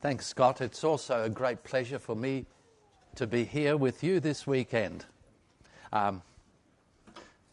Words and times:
Thanks, 0.00 0.28
Scott. 0.28 0.60
It's 0.60 0.84
also 0.84 1.24
a 1.24 1.28
great 1.28 1.64
pleasure 1.64 1.98
for 1.98 2.14
me 2.14 2.46
to 3.16 3.26
be 3.26 3.42
here 3.42 3.76
with 3.76 4.04
you 4.04 4.20
this 4.20 4.46
weekend. 4.46 5.04
Um, 5.92 6.22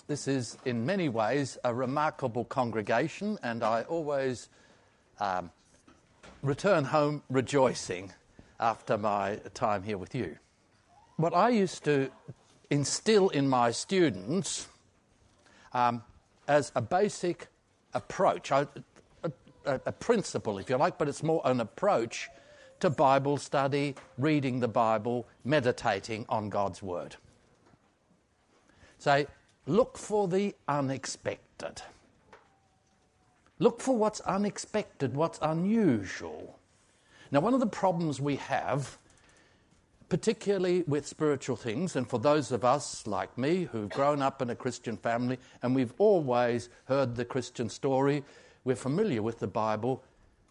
this 0.05 0.27
is, 0.27 0.55
in 0.63 0.85
many 0.85 1.09
ways, 1.09 1.57
a 1.63 1.73
remarkable 1.73 2.45
congregation, 2.45 3.39
and 3.41 3.63
I 3.63 3.81
always 3.81 4.49
um, 5.19 5.49
return 6.43 6.83
home 6.83 7.23
rejoicing 7.31 8.13
after 8.59 8.95
my 8.95 9.37
time 9.55 9.81
here 9.81 9.97
with 9.97 10.13
you. 10.13 10.37
What 11.15 11.33
I 11.33 11.49
used 11.49 11.83
to 11.85 12.11
instill 12.69 13.29
in 13.29 13.49
my 13.49 13.71
students 13.71 14.67
um, 15.73 16.03
as 16.47 16.71
a 16.75 16.81
basic 16.81 17.47
approach, 17.95 18.51
a, 18.51 18.67
a, 19.65 19.81
a 19.85 19.91
principle, 19.91 20.57
if 20.57 20.69
you 20.69 20.77
like, 20.77 20.97
but 20.97 21.07
it's 21.07 21.23
more 21.23 21.41
an 21.45 21.59
approach 21.59 22.29
to 22.79 22.89
Bible 22.89 23.37
study, 23.37 23.95
reading 24.17 24.59
the 24.59 24.67
Bible, 24.67 25.27
meditating 25.43 26.25
on 26.29 26.49
God's 26.49 26.83
Word. 26.83 27.15
Say, 28.97 29.27
look 29.65 29.97
for 29.97 30.27
the 30.27 30.55
unexpected. 30.67 31.81
Look 33.59 33.79
for 33.79 33.95
what's 33.95 34.19
unexpected, 34.21 35.15
what's 35.15 35.39
unusual. 35.41 36.59
Now, 37.31 37.39
one 37.39 37.53
of 37.53 37.59
the 37.59 37.67
problems 37.67 38.19
we 38.19 38.35
have, 38.35 38.97
particularly 40.09 40.83
with 40.87 41.07
spiritual 41.07 41.55
things, 41.55 41.95
and 41.95 42.07
for 42.07 42.19
those 42.19 42.51
of 42.51 42.65
us 42.65 43.07
like 43.07 43.37
me 43.37 43.63
who've 43.71 43.89
grown 43.89 44.21
up 44.21 44.41
in 44.41 44.49
a 44.49 44.55
Christian 44.55 44.97
family 44.97 45.39
and 45.61 45.73
we've 45.73 45.93
always 45.97 46.69
heard 46.85 47.15
the 47.15 47.25
Christian 47.25 47.69
story, 47.69 48.23
we're 48.65 48.75
familiar 48.75 49.21
with 49.21 49.39
the 49.39 49.47
Bible, 49.47 50.03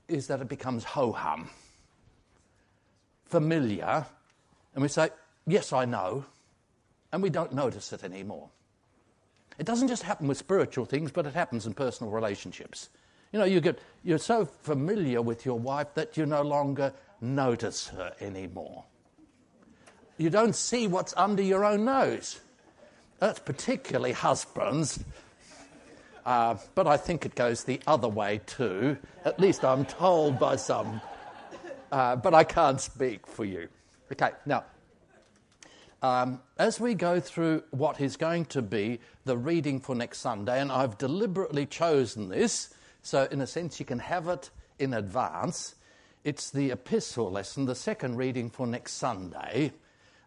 is 0.09 0.29
that 0.29 0.41
it 0.41 0.49
becomes 0.49 0.85
ho 0.85 1.13
hum 1.13 1.51
familiar, 3.35 4.07
and 4.75 4.83
we 4.83 4.89
say, 4.89 5.11
Yes, 5.47 5.73
I 5.73 5.85
know, 5.85 6.25
and 7.13 7.21
we 7.21 7.31
don't 7.31 7.53
notice 7.53 7.93
it 7.93 8.05
anymore. 8.05 8.49
It 9.59 9.67
doesn't 9.67 9.89
just 9.89 10.05
happen 10.05 10.29
with 10.29 10.39
spiritual 10.39 10.85
things, 10.85 11.11
but 11.11 11.27
it 11.27 11.35
happens 11.35 11.67
in 11.67 11.75
personal 11.75 12.13
relationships. 12.13 12.89
You 13.33 13.41
know, 13.41 13.45
you 13.45 13.61
get, 13.61 13.81
you're 14.05 14.19
so 14.19 14.45
familiar 14.45 15.21
with 15.21 15.45
your 15.45 15.59
wife 15.59 15.95
that 15.95 16.17
you 16.17 16.27
no 16.27 16.43
longer 16.43 16.93
notice 17.21 17.89
her 17.89 18.15
anymore. 18.21 18.85
You 20.17 20.31
don't 20.31 20.55
see 20.55 20.87
what's 20.87 21.13
under 21.17 21.43
your 21.43 21.65
own 21.65 21.85
nose. 21.85 22.41
That's 23.19 23.41
particularly 23.41 24.13
husbands. 24.13 25.03
Uh, 26.25 26.57
but 26.75 26.87
I 26.87 26.97
think 26.97 27.27
it 27.27 27.35
goes 27.35 27.65
the 27.65 27.81
other 27.87 28.09
way 28.09 28.41
too. 28.47 28.97
At 29.25 29.39
least 29.39 29.65
I'm 29.65 29.85
told 29.85 30.39
by 30.39 30.57
some 30.57 31.01
uh, 31.95 32.17
but 32.17 32.35
I 32.35 32.43
can't 32.43 32.81
speak 32.81 33.25
for 33.25 33.45
you. 33.45 33.69
Okay, 34.11 34.33
now, 34.47 34.65
um, 36.03 36.41
as 36.59 36.81
we 36.81 36.95
go 36.95 37.21
through 37.21 37.63
what 37.71 38.01
is 38.01 38.17
going 38.17 38.47
to 38.47 38.63
be 38.63 38.99
the 39.25 39.37
reading 39.37 39.79
for 39.79 39.95
next 39.95 40.19
Sunday, 40.19 40.61
and 40.61 40.73
I've 40.73 40.99
deliberately 40.99 41.67
chosen 41.67 42.29
this, 42.29 42.75
so 43.03 43.29
in 43.31 43.41
a 43.41 43.47
sense 43.47 43.79
you 43.79 43.87
can 43.87 44.01
have 44.01 44.27
it 44.27 44.51
in 44.81 44.93
advance. 44.93 45.77
It's 46.25 46.51
the 46.51 46.73
epistle 46.73 47.31
lesson, 47.31 47.67
the 47.67 47.77
second 47.77 48.17
reading 48.17 48.51
for 48.51 48.67
next 48.67 48.95
Sunday. 48.95 49.73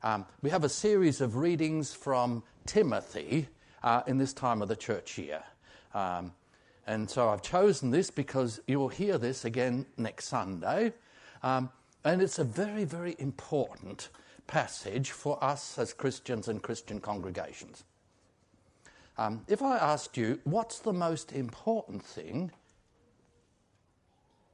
Um, 0.04 0.26
we 0.42 0.50
have 0.52 0.64
a 0.64 0.70
series 0.70 1.20
of 1.20 1.36
readings 1.36 1.94
from 1.94 2.44
Timothy 2.66 3.50
uh, 3.84 4.04
in 4.08 4.20
this 4.20 4.32
time 4.32 4.62
of 4.62 4.70
the 4.70 4.76
church 4.78 5.18
year. 5.18 5.44
Um, 5.98 6.32
and 6.86 7.10
so 7.10 7.30
I've 7.30 7.42
chosen 7.42 7.90
this 7.90 8.12
because 8.12 8.62
you 8.68 8.80
will 8.80 8.88
hear 8.88 9.18
this 9.18 9.46
again 9.46 9.88
next 9.98 10.26
Sunday. 10.28 10.94
Um, 11.42 11.72
and 12.06 12.22
it's 12.22 12.38
a 12.38 12.44
very, 12.44 12.86
very 12.86 13.16
important 13.18 14.10
passage 14.46 15.10
for 15.10 15.44
us 15.44 15.80
as 15.80 15.94
Christians 15.94 16.50
and 16.50 16.62
Christian 16.62 17.00
congregations. 17.00 17.84
Um, 19.18 19.44
if 19.48 19.64
I 19.64 19.78
asked 19.78 20.18
you, 20.18 20.40
what's 20.44 20.78
the 20.78 20.94
most 20.94 21.34
important 21.34 22.04
thing 22.06 22.52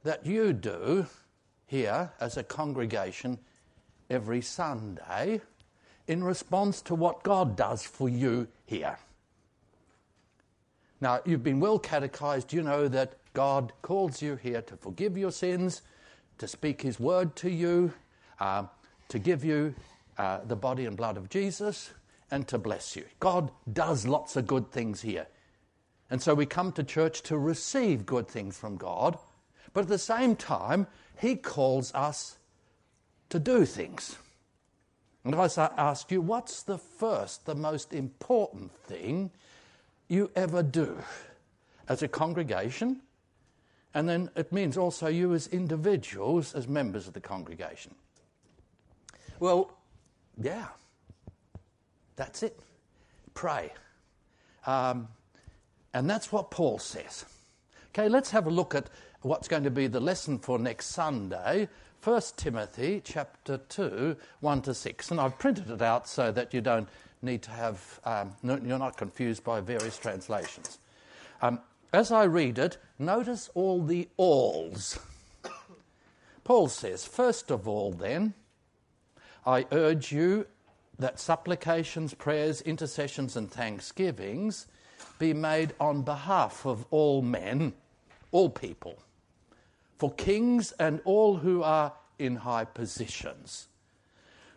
that 0.02 0.24
you 0.24 0.54
do 0.54 1.06
here 1.66 2.10
as 2.20 2.38
a 2.38 2.42
congregation 2.42 3.38
every 4.08 4.40
Sunday 4.40 5.42
in 6.08 6.24
response 6.24 6.80
to 6.82 6.94
what 6.94 7.22
God 7.22 7.54
does 7.54 7.82
for 7.84 8.08
you 8.08 8.48
here? 8.64 8.98
Now, 11.04 11.20
you've 11.26 11.42
been 11.42 11.60
well 11.60 11.78
catechized. 11.78 12.54
You 12.54 12.62
know 12.62 12.88
that 12.88 13.18
God 13.34 13.74
calls 13.82 14.22
you 14.22 14.36
here 14.36 14.62
to 14.62 14.74
forgive 14.74 15.18
your 15.18 15.32
sins, 15.32 15.82
to 16.38 16.48
speak 16.48 16.80
His 16.80 16.98
word 16.98 17.36
to 17.36 17.50
you, 17.50 17.92
uh, 18.40 18.64
to 19.10 19.18
give 19.18 19.44
you 19.44 19.74
uh, 20.16 20.38
the 20.46 20.56
body 20.56 20.86
and 20.86 20.96
blood 20.96 21.18
of 21.18 21.28
Jesus, 21.28 21.90
and 22.30 22.48
to 22.48 22.56
bless 22.56 22.96
you. 22.96 23.04
God 23.20 23.50
does 23.70 24.06
lots 24.06 24.36
of 24.36 24.46
good 24.46 24.70
things 24.70 25.02
here. 25.02 25.26
And 26.08 26.22
so 26.22 26.32
we 26.32 26.46
come 26.46 26.72
to 26.72 26.82
church 26.82 27.20
to 27.24 27.36
receive 27.36 28.06
good 28.06 28.26
things 28.26 28.56
from 28.56 28.78
God, 28.78 29.18
but 29.74 29.82
at 29.82 29.88
the 29.88 29.98
same 29.98 30.34
time, 30.34 30.86
He 31.20 31.36
calls 31.36 31.92
us 31.92 32.38
to 33.28 33.38
do 33.38 33.66
things. 33.66 34.16
And 35.22 35.34
if 35.34 35.58
I 35.58 35.70
ask 35.76 36.10
you, 36.10 36.22
what's 36.22 36.62
the 36.62 36.78
first, 36.78 37.44
the 37.44 37.54
most 37.54 37.92
important 37.92 38.72
thing 38.72 39.32
you 40.14 40.30
ever 40.34 40.62
do 40.62 40.96
as 41.88 42.02
a 42.02 42.08
congregation 42.08 43.02
and 43.94 44.08
then 44.08 44.28
it 44.34 44.52
means 44.52 44.76
also 44.76 45.06
you 45.06 45.34
as 45.34 45.46
individuals, 45.46 46.52
as 46.54 46.66
members 46.66 47.06
of 47.06 47.14
the 47.14 47.20
congregation. 47.20 47.94
Well, 49.38 49.70
yeah, 50.40 50.66
that's 52.16 52.42
it. 52.42 52.58
Pray. 53.34 53.72
Um, 54.66 55.08
and 55.92 56.10
that's 56.10 56.32
what 56.32 56.50
Paul 56.50 56.80
says. 56.80 57.24
Okay, 57.90 58.08
let's 58.08 58.30
have 58.32 58.48
a 58.48 58.50
look 58.50 58.74
at 58.74 58.90
what's 59.22 59.46
going 59.46 59.62
to 59.62 59.70
be 59.70 59.86
the 59.86 60.00
lesson 60.00 60.40
for 60.40 60.58
next 60.58 60.86
Sunday. 60.86 61.68
1 62.02 62.22
Timothy 62.36 63.00
chapter 63.02 63.58
2, 63.58 64.16
1 64.40 64.62
to 64.62 64.74
6. 64.74 65.10
And 65.12 65.20
I've 65.20 65.38
printed 65.38 65.70
it 65.70 65.80
out 65.80 66.08
so 66.08 66.32
that 66.32 66.52
you 66.52 66.60
don't 66.60 66.88
need 67.24 67.42
to 67.42 67.50
have, 67.50 68.00
um, 68.04 68.34
you're 68.42 68.78
not 68.78 68.96
confused 68.96 69.42
by 69.44 69.60
various 69.60 69.98
translations. 69.98 70.78
Um, 71.42 71.60
as 71.92 72.10
I 72.10 72.24
read 72.24 72.58
it, 72.58 72.78
notice 72.98 73.50
all 73.54 73.82
the 73.82 74.08
alls. 74.16 74.98
Paul 76.44 76.68
says, 76.68 77.04
First 77.04 77.50
of 77.50 77.68
all, 77.68 77.92
then, 77.92 78.34
I 79.46 79.66
urge 79.72 80.12
you 80.12 80.46
that 80.98 81.18
supplications, 81.18 82.14
prayers, 82.14 82.60
intercessions, 82.62 83.36
and 83.36 83.50
thanksgivings 83.50 84.66
be 85.18 85.32
made 85.32 85.74
on 85.80 86.02
behalf 86.02 86.64
of 86.66 86.86
all 86.90 87.22
men, 87.22 87.72
all 88.30 88.48
people, 88.48 88.98
for 89.98 90.12
kings 90.12 90.72
and 90.72 91.00
all 91.04 91.36
who 91.36 91.62
are 91.62 91.92
in 92.18 92.36
high 92.36 92.64
positions, 92.64 93.68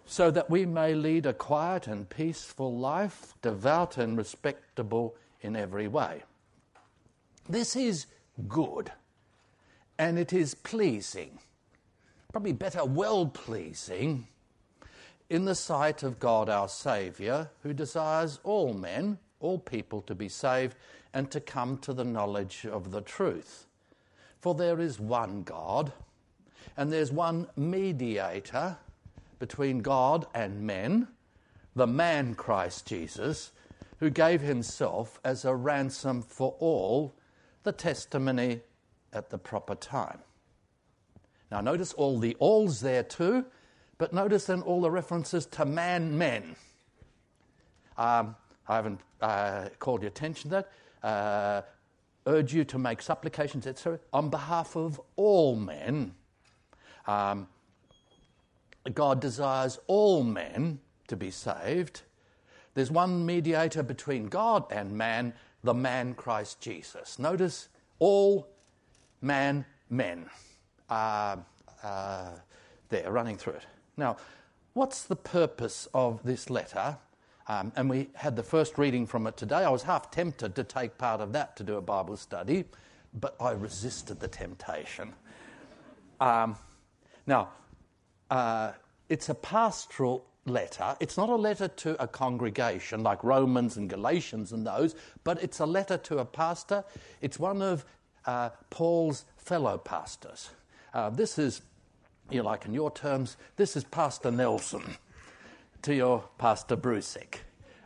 so 0.08 0.32
that 0.32 0.50
we 0.50 0.66
may 0.66 0.96
lead 0.96 1.26
a 1.26 1.34
quiet 1.34 1.86
and 1.86 2.10
peaceful 2.10 2.76
life, 2.76 3.34
devout 3.42 3.98
and 3.98 4.18
respectable 4.18 5.16
in 5.42 5.56
every 5.56 5.88
way. 5.88 6.24
This 7.48 7.76
is 7.76 8.08
good 8.48 8.92
and 10.00 10.18
it 10.18 10.32
is 10.32 10.56
pleasing, 10.56 11.40
probably 12.32 12.54
better, 12.54 12.86
well 12.86 13.26
pleasing 13.26 14.28
in 15.30 15.44
the 15.44 15.56
sight 15.56 16.04
of 16.04 16.20
God 16.20 16.48
our 16.48 16.70
Saviour, 16.70 17.50
who 17.64 17.74
desires 17.74 18.40
all 18.44 18.74
men, 18.74 19.18
all 19.42 19.60
people 19.60 20.02
to 20.04 20.16
be 20.16 20.30
saved 20.30 20.76
and 21.14 21.30
to 21.32 21.42
come 21.42 21.78
to 21.80 21.94
the 21.94 22.06
knowledge 22.06 22.66
of 22.66 22.92
the 22.92 23.02
truth. 23.02 23.66
For 24.40 24.56
there 24.56 24.80
is 24.80 25.00
one 25.00 25.44
God, 25.44 25.92
and 26.78 26.94
there's 26.94 27.12
one 27.12 27.48
mediator 27.58 28.78
between 29.40 29.80
God 29.80 30.26
and 30.34 30.62
men, 30.62 31.08
the 31.76 31.88
man 31.88 32.36
Christ 32.36 32.86
Jesus, 32.88 33.52
who 34.00 34.10
gave 34.10 34.42
himself 34.42 35.20
as 35.24 35.46
a 35.46 35.56
ransom 35.56 36.22
for 36.22 36.56
all 36.60 37.16
the 37.64 37.72
testimony 37.72 38.62
at 39.14 39.30
the 39.30 39.38
proper 39.38 39.76
time. 39.76 40.20
Now, 41.52 41.62
notice 41.62 41.94
all 41.94 42.20
the 42.20 42.36
alls 42.40 42.82
there 42.82 43.04
too, 43.04 43.46
but 43.98 44.14
notice 44.14 44.46
then 44.46 44.62
all 44.62 44.82
the 44.82 44.92
references 44.92 45.46
to 45.48 45.66
man, 45.66 46.18
men. 46.18 46.56
Um, 47.98 48.36
I 48.68 48.76
haven't 48.76 49.00
uh, 49.22 49.70
called 49.80 50.02
your 50.02 50.10
attention 50.10 50.52
to 50.52 50.66
that. 51.02 51.08
Uh, 51.08 51.62
urge 52.28 52.54
you 52.54 52.66
to 52.66 52.78
make 52.78 53.02
supplications, 53.02 53.66
etc., 53.66 54.00
on 54.12 54.30
behalf 54.30 54.76
of 54.76 55.00
all 55.16 55.56
men. 55.56 56.14
Um, 57.08 57.48
God 58.94 59.20
desires 59.20 59.80
all 59.88 60.24
men 60.24 60.80
to 61.08 61.16
be 61.16 61.32
saved. 61.32 62.02
There's 62.74 62.92
one 62.92 63.26
mediator 63.26 63.84
between 63.84 64.28
God 64.28 64.66
and 64.72 64.92
man, 64.92 65.34
the 65.64 65.74
man 65.74 66.14
Christ 66.14 66.62
Jesus. 66.62 67.18
Notice 67.18 67.70
all 68.00 68.48
man 69.22 69.66
men. 69.90 70.30
Uh, 70.90 71.38
uh, 71.84 72.32
there 72.90 73.12
running 73.12 73.38
through 73.38 73.54
it. 73.54 73.66
Now, 73.98 74.18
what's 74.74 75.04
the 75.04 75.16
purpose 75.16 75.88
of 75.94 76.24
this 76.24 76.50
letter? 76.50 76.98
Um, 77.48 77.72
and 77.76 77.90
we 77.90 78.10
had 78.14 78.36
the 78.36 78.44
first 78.44 78.78
reading 78.78 79.06
from 79.06 79.28
it 79.28 79.38
today. 79.38 79.58
I 79.58 79.70
was 79.70 79.84
half 79.84 80.12
tempted 80.12 80.56
to 80.56 80.64
take 80.64 80.98
part 80.98 81.22
of 81.22 81.34
that 81.34 81.56
to 81.58 81.64
do 81.64 81.76
a 81.76 81.82
Bible 81.82 82.18
study, 82.18 82.66
but 83.14 83.36
I 83.40 83.52
resisted 83.52 84.20
the 84.20 84.28
temptation. 84.28 85.14
Um, 86.20 86.58
now, 87.26 87.50
uh, 88.30 88.72
it's 89.10 89.30
a 89.30 89.36
pastoral 89.36 90.26
letter. 90.46 90.96
It's 91.00 91.18
not 91.18 91.30
a 91.30 91.36
letter 91.36 91.68
to 91.68 92.02
a 92.02 92.08
congregation 92.08 93.04
like 93.04 93.24
Romans 93.24 93.78
and 93.78 93.90
Galatians 93.90 94.52
and 94.52 94.66
those, 94.66 94.96
but 95.24 95.42
it's 95.44 95.60
a 95.60 95.66
letter 95.66 95.98
to 95.98 96.20
a 96.20 96.26
pastor. 96.26 96.84
It's 97.22 97.40
one 97.40 97.62
of 97.62 97.86
uh, 98.26 98.50
Paul's 98.70 99.26
fellow 99.38 99.78
pastors. 99.78 100.50
Uh, 100.94 101.10
this 101.10 101.38
is, 101.38 101.62
you 102.30 102.40
know, 102.40 102.46
like 102.46 102.66
in 102.66 102.74
your 102.74 102.92
terms, 102.92 103.38
this 103.56 103.76
is 103.76 103.84
Pastor 103.84 104.32
Nelson 104.32 104.84
to 105.82 105.94
your 105.94 106.24
Pastor 106.38 106.76
Brusick. 106.76 107.40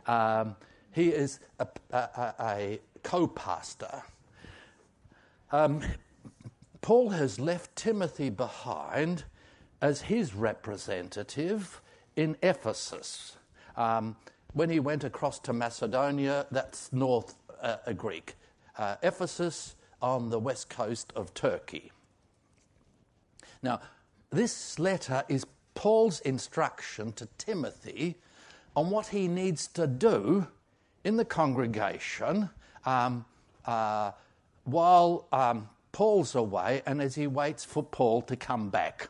Um, 0.06 0.56
he 0.92 1.08
is 1.08 1.40
a, 1.58 1.66
a, 1.92 2.34
a 2.40 2.80
co 3.02 3.26
pastor. 3.26 4.02
Um, 5.50 5.82
Paul 6.80 7.10
has 7.10 7.38
left 7.38 7.76
Timothy 7.76 8.30
behind 8.30 9.24
as 9.82 10.02
his 10.02 10.32
representative 10.34 11.82
in 12.14 12.36
Ephesus. 12.42 13.36
Um, 13.76 14.16
when 14.54 14.70
he 14.70 14.78
went 14.78 15.02
across 15.02 15.40
to 15.40 15.52
Macedonia, 15.52 16.46
that's 16.50 16.92
North 16.92 17.34
uh, 17.60 17.92
Greek. 17.96 18.36
Uh, 18.78 18.96
Ephesus 19.02 19.74
on 20.00 20.30
the 20.30 20.38
west 20.38 20.70
coast 20.70 21.12
of 21.16 21.34
Turkey. 21.34 21.90
Now, 23.62 23.80
this 24.30 24.78
letter 24.78 25.24
is 25.28 25.44
Paul's 25.74 26.20
instruction 26.20 27.12
to 27.14 27.26
Timothy 27.38 28.16
on 28.76 28.90
what 28.90 29.08
he 29.08 29.28
needs 29.28 29.66
to 29.68 29.86
do 29.86 30.46
in 31.04 31.16
the 31.16 31.24
congregation 31.24 32.48
um, 32.86 33.24
uh, 33.66 34.12
while 34.64 35.26
um, 35.32 35.68
Paul's 35.92 36.34
away 36.34 36.82
and 36.86 37.02
as 37.02 37.14
he 37.14 37.26
waits 37.26 37.64
for 37.64 37.82
Paul 37.82 38.22
to 38.22 38.36
come 38.36 38.70
back 38.70 39.08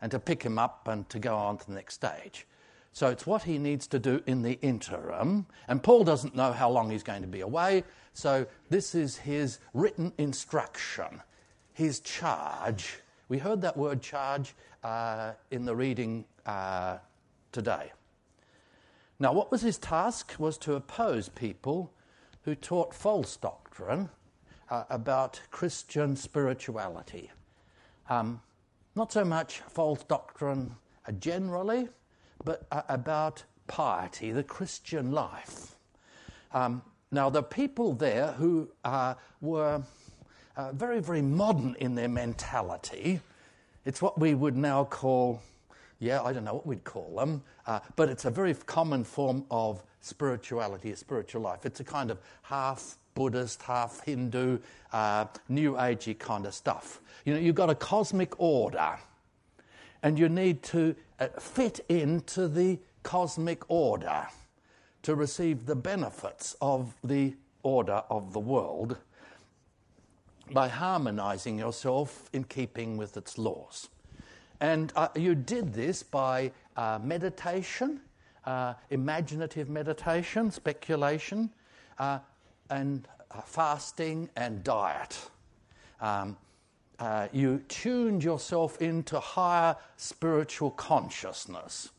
and 0.00 0.10
to 0.10 0.18
pick 0.18 0.42
him 0.42 0.58
up 0.58 0.88
and 0.88 1.08
to 1.10 1.18
go 1.18 1.36
on 1.36 1.58
to 1.58 1.66
the 1.66 1.74
next 1.74 1.94
stage. 1.94 2.46
So 2.92 3.08
it's 3.08 3.26
what 3.26 3.44
he 3.44 3.58
needs 3.58 3.86
to 3.88 3.98
do 3.98 4.22
in 4.26 4.42
the 4.42 4.58
interim. 4.62 5.46
And 5.68 5.82
Paul 5.82 6.04
doesn't 6.04 6.34
know 6.34 6.52
how 6.52 6.70
long 6.70 6.90
he's 6.90 7.02
going 7.02 7.22
to 7.22 7.28
be 7.28 7.40
away. 7.40 7.84
So 8.14 8.46
this 8.68 8.94
is 8.94 9.16
his 9.16 9.58
written 9.74 10.12
instruction, 10.18 11.22
his 11.72 12.00
charge. 12.00 12.98
We 13.28 13.38
heard 13.38 13.60
that 13.62 13.76
word 13.76 14.02
charge 14.02 14.54
uh, 14.82 15.32
in 15.50 15.64
the 15.64 15.76
reading 15.76 16.24
uh, 16.46 16.98
today. 17.52 17.92
Now, 19.20 19.32
what 19.32 19.50
was 19.50 19.60
his 19.60 19.78
task? 19.78 20.34
Was 20.38 20.58
to 20.58 20.74
oppose 20.74 21.28
people 21.28 21.92
who 22.42 22.54
taught 22.54 22.94
false 22.94 23.36
doctrine 23.36 24.08
uh, 24.70 24.84
about 24.88 25.40
Christian 25.50 26.16
spirituality. 26.16 27.30
Um, 28.08 28.40
not 28.94 29.12
so 29.12 29.24
much 29.24 29.60
false 29.68 30.02
doctrine 30.04 30.74
uh, 31.06 31.12
generally, 31.12 31.88
but 32.44 32.66
uh, 32.72 32.82
about 32.88 33.44
piety, 33.66 34.32
the 34.32 34.42
Christian 34.42 35.12
life. 35.12 35.76
Um, 36.52 36.82
now, 37.12 37.30
the 37.30 37.42
people 37.42 37.92
there 37.92 38.32
who 38.32 38.68
uh, 38.84 39.14
were 39.40 39.82
uh, 40.56 40.72
very, 40.72 41.00
very 41.00 41.22
modern 41.22 41.76
in 41.80 41.94
their 41.94 42.08
mentality, 42.08 43.20
it's 43.84 44.02
what 44.02 44.18
we 44.18 44.34
would 44.34 44.56
now 44.56 44.84
call, 44.84 45.40
yeah, 45.98 46.22
I 46.22 46.32
don't 46.32 46.44
know 46.44 46.54
what 46.54 46.66
we'd 46.66 46.84
call 46.84 47.16
them, 47.16 47.42
uh, 47.66 47.80
but 47.96 48.08
it's 48.08 48.24
a 48.24 48.30
very 48.30 48.54
common 48.54 49.04
form 49.04 49.44
of 49.50 49.82
spirituality, 50.00 50.92
a 50.92 50.96
spiritual 50.96 51.42
life. 51.42 51.64
It's 51.64 51.80
a 51.80 51.84
kind 51.84 52.10
of 52.10 52.18
half 52.42 52.96
Buddhist, 53.20 53.60
half 53.60 54.02
Hindu, 54.04 54.58
uh, 54.94 55.26
New 55.50 55.74
Agey 55.74 56.18
kind 56.18 56.46
of 56.46 56.54
stuff. 56.54 57.02
You 57.26 57.34
know, 57.34 57.38
you've 57.38 57.54
got 57.54 57.68
a 57.68 57.74
cosmic 57.74 58.40
order, 58.40 58.98
and 60.02 60.18
you 60.18 60.30
need 60.30 60.62
to 60.62 60.96
uh, 61.18 61.28
fit 61.38 61.80
into 61.90 62.48
the 62.48 62.78
cosmic 63.02 63.62
order 63.68 64.26
to 65.02 65.14
receive 65.14 65.66
the 65.66 65.76
benefits 65.76 66.56
of 66.62 66.94
the 67.04 67.34
order 67.62 68.02
of 68.08 68.32
the 68.32 68.40
world 68.40 68.96
by 70.54 70.68
harmonizing 70.68 71.58
yourself 71.58 72.30
in 72.32 72.44
keeping 72.44 72.96
with 72.96 73.18
its 73.18 73.36
laws. 73.36 73.90
And 74.60 74.94
uh, 74.96 75.08
you 75.14 75.34
did 75.34 75.74
this 75.74 76.02
by 76.02 76.52
uh, 76.74 76.98
meditation, 77.02 78.00
uh, 78.46 78.72
imaginative 78.88 79.68
meditation, 79.68 80.50
speculation, 80.50 81.50
uh, 81.98 82.20
and 82.70 83.06
fasting 83.44 84.28
and 84.36 84.64
diet. 84.64 85.18
Um, 86.00 86.36
uh, 86.98 87.28
you 87.32 87.62
tuned 87.68 88.22
yourself 88.22 88.80
into 88.80 89.18
higher 89.18 89.76
spiritual 89.96 90.70
consciousness. 90.72 91.90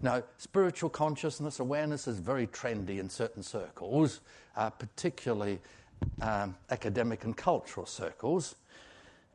Now, 0.00 0.22
spiritual 0.38 0.90
consciousness 0.90 1.60
awareness 1.60 2.08
is 2.08 2.18
very 2.18 2.46
trendy 2.48 2.98
in 2.98 3.08
certain 3.08 3.42
circles, 3.42 4.20
uh, 4.56 4.70
particularly 4.70 5.60
um, 6.20 6.56
academic 6.70 7.24
and 7.24 7.36
cultural 7.36 7.86
circles. 7.86 8.56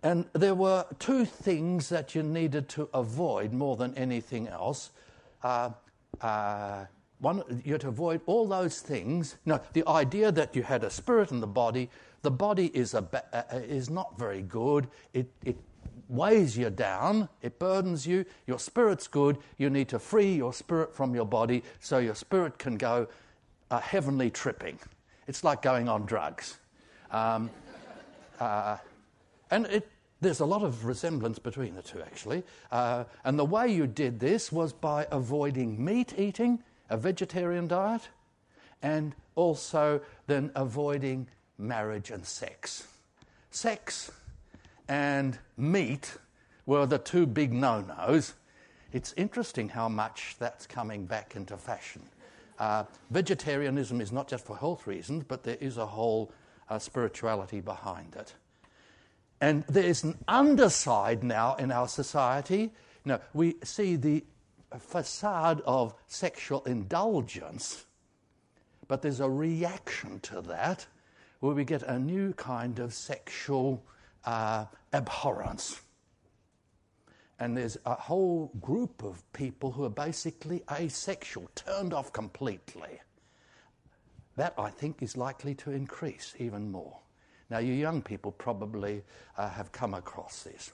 And 0.04 0.26
there 0.34 0.56
were 0.56 0.86
two 1.00 1.26
things 1.26 1.90
that 1.90 2.16
you 2.16 2.24
needed 2.24 2.68
to 2.70 2.90
avoid 2.94 3.54
more 3.54 3.78
than 3.78 3.96
anything 3.96 4.48
else. 4.48 4.92
Uh, 5.44 5.72
uh, 6.22 6.86
one, 7.20 7.62
you 7.66 7.74
had 7.74 7.82
to 7.82 7.88
avoid 7.88 8.22
all 8.26 8.48
those 8.48 8.80
things. 8.80 9.38
No, 9.46 9.60
the 9.74 9.88
idea 9.88 10.32
that 10.32 10.56
you 10.56 10.64
had 10.64 10.84
a 10.84 10.90
spirit 10.90 11.32
in 11.32 11.40
the 11.40 11.48
body, 11.48 11.90
the 12.22 12.32
body 12.32 12.68
is, 12.68 12.94
a, 12.94 13.08
uh, 13.14 13.42
uh, 13.52 13.58
is 13.58 13.90
not 13.90 14.18
very 14.20 14.44
good. 14.44 14.88
It, 15.14 15.28
it 15.44 15.58
weighs 16.10 16.58
you 16.58 16.70
down, 16.70 17.28
it 17.42 17.58
burdens 17.58 18.06
you. 18.06 18.26
Your 18.46 18.60
spirit's 18.60 19.08
good. 19.08 19.38
You 19.58 19.70
need 19.70 19.90
to 19.90 20.00
free 20.00 20.34
your 20.34 20.54
spirit 20.54 20.94
from 20.96 21.16
your 21.16 21.26
body 21.26 21.64
so 21.80 21.98
your 21.98 22.16
spirit 22.16 22.60
can 22.60 22.78
go 22.78 23.08
uh, 23.72 23.80
heavenly 23.80 24.30
tripping. 24.30 24.80
It's 25.28 25.44
like 25.44 25.62
going 25.62 25.90
on 25.90 26.06
drugs. 26.06 26.60
Um, 27.12 27.50
uh, 28.40 28.78
and 29.50 29.66
it, 29.68 29.90
there's 30.22 30.40
a 30.40 30.46
lot 30.46 30.62
of 30.62 30.86
resemblance 30.86 31.40
between 31.40 31.76
the 31.76 31.82
two, 31.82 32.02
actually. 32.02 32.44
Uh, 32.72 33.06
and 33.24 33.38
the 33.38 33.46
way 33.46 33.68
you 33.68 33.88
did 33.88 34.20
this 34.20 34.52
was 34.52 34.72
by 34.72 35.08
avoiding 35.12 35.84
meat 35.84 36.14
eating 36.18 36.64
a 36.90 36.98
vegetarian 36.98 37.68
diet, 37.68 38.10
and 38.82 39.16
also 39.36 40.02
then 40.28 40.52
avoiding 40.56 41.28
marriage 41.58 42.12
and 42.12 42.26
sex. 42.26 42.88
Sex 43.52 44.12
and 44.88 45.38
meat 45.58 46.18
were 46.66 46.86
the 46.86 46.98
two 46.98 47.26
big 47.26 47.54
no 47.54 47.82
nos. 47.82 48.34
It's 48.94 49.14
interesting 49.18 49.70
how 49.70 49.90
much 49.90 50.36
that's 50.40 50.68
coming 50.68 51.06
back 51.06 51.36
into 51.36 51.58
fashion. 51.58 52.04
Uh, 52.60 52.84
vegetarianism 53.12 54.02
is 54.02 54.12
not 54.12 54.28
just 54.28 54.46
for 54.46 54.58
health 54.58 54.88
reasons, 54.88 55.24
but 55.28 55.44
there 55.44 55.58
is 55.60 55.78
a 55.78 55.86
whole 55.86 56.32
uh, 56.70 56.80
spirituality 56.80 57.62
behind 57.62 58.16
it. 58.16 58.34
And 59.40 59.64
there's 59.68 60.04
an 60.04 60.18
underside 60.28 61.24
now 61.24 61.56
in 61.56 61.72
our 61.72 61.88
society. 61.88 62.72
Know, 63.06 63.20
we 63.34 63.56
see 63.64 63.96
the 63.96 64.24
facade 64.80 65.62
of 65.66 65.94
sexual 66.08 66.64
indulgence, 66.66 67.86
but 68.88 69.02
there's 69.02 69.20
a 69.20 69.30
reaction 69.30 70.20
to 70.22 70.42
that 70.42 70.86
where 71.40 71.54
we 71.56 71.64
get 71.64 71.84
a 71.84 72.00
new 72.00 72.34
kind 72.34 72.80
of 72.80 72.94
sexual 72.94 73.84
uh, 74.26 74.66
abhorrence. 74.94 75.82
And 77.40 77.56
there's 77.56 77.78
a 77.86 77.94
whole 77.94 78.52
group 78.62 79.04
of 79.04 79.22
people 79.34 79.72
who 79.72 79.84
are 79.84 79.90
basically 79.90 80.64
asexual, 80.72 81.50
turned 81.54 81.94
off 81.94 82.12
completely. 82.12 83.00
That, 84.38 84.54
I 84.58 84.70
think, 84.70 85.04
is 85.04 85.16
likely 85.16 85.54
to 85.56 85.72
increase 85.72 86.34
even 86.40 86.72
more. 86.72 86.98
Now, 87.50 87.60
you 87.60 87.74
young 87.74 88.02
people 88.02 88.32
probably 88.32 89.04
uh, 89.38 89.50
have 89.50 89.72
come 89.72 89.94
across 89.94 90.44
this. 90.44 90.74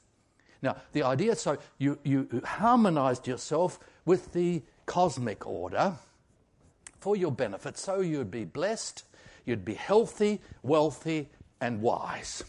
Now, 0.64 0.78
the 0.94 1.04
idea 1.04 1.36
so 1.36 1.58
you, 1.78 2.00
you 2.04 2.42
harmonized 2.46 3.28
yourself 3.28 3.80
with 4.06 4.32
the 4.32 4.64
cosmic 4.86 5.46
order 5.46 5.94
for 7.00 7.18
your 7.18 7.32
benefit, 7.32 7.78
so 7.78 8.00
you'd 8.00 8.32
be 8.32 8.46
blessed, 8.46 9.04
you'd 9.46 9.66
be 9.66 9.74
healthy, 9.74 10.40
wealthy, 10.64 11.30
and 11.60 11.82
wise. 11.82 12.46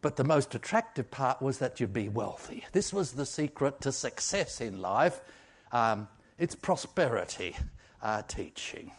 But 0.00 0.16
the 0.16 0.24
most 0.24 0.54
attractive 0.54 1.10
part 1.10 1.42
was 1.42 1.58
that 1.58 1.78
you'd 1.78 1.92
be 1.92 2.08
wealthy. 2.08 2.64
This 2.72 2.94
was 2.94 3.12
the 3.12 3.26
secret 3.26 3.82
to 3.82 3.92
success 3.92 4.62
in 4.62 4.80
life. 4.80 5.20
Um, 5.70 6.08
it's 6.38 6.54
prosperity 6.54 7.54
uh, 8.02 8.22
teaching. 8.22 8.90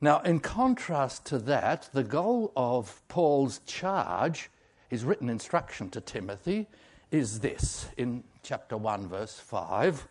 Now, 0.00 0.20
in 0.20 0.40
contrast 0.40 1.24
to 1.26 1.38
that, 1.38 1.88
the 1.92 2.04
goal 2.04 2.52
of 2.56 3.00
Paul's 3.06 3.60
charge 3.60 4.50
his 4.94 5.04
written 5.04 5.28
instruction 5.28 5.90
to 5.90 6.00
Timothy 6.00 6.68
is 7.10 7.40
this 7.40 7.88
in 7.96 8.22
chapter 8.44 8.76
1, 8.76 9.08
verse 9.08 9.34
5. 9.40 10.06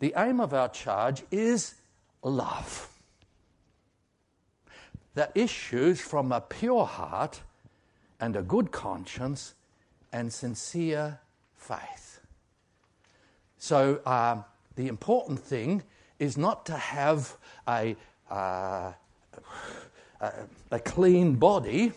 The 0.00 0.12
aim 0.16 0.40
of 0.40 0.52
our 0.52 0.68
charge 0.68 1.22
is 1.30 1.76
love 2.24 2.88
that 5.14 5.30
issues 5.36 6.00
from 6.00 6.32
a 6.32 6.40
pure 6.40 6.84
heart 6.84 7.42
and 8.18 8.34
a 8.34 8.42
good 8.42 8.72
conscience 8.72 9.54
and 10.12 10.32
sincere 10.32 11.20
faith. 11.54 12.18
So, 13.56 14.00
um, 14.04 14.44
the 14.74 14.88
important 14.88 15.38
thing 15.38 15.84
is 16.18 16.36
not 16.36 16.66
to 16.66 16.74
have 16.74 17.36
a, 17.68 17.94
uh, 18.28 18.92
a, 20.20 20.32
a 20.72 20.78
clean 20.80 21.36
body 21.36 21.92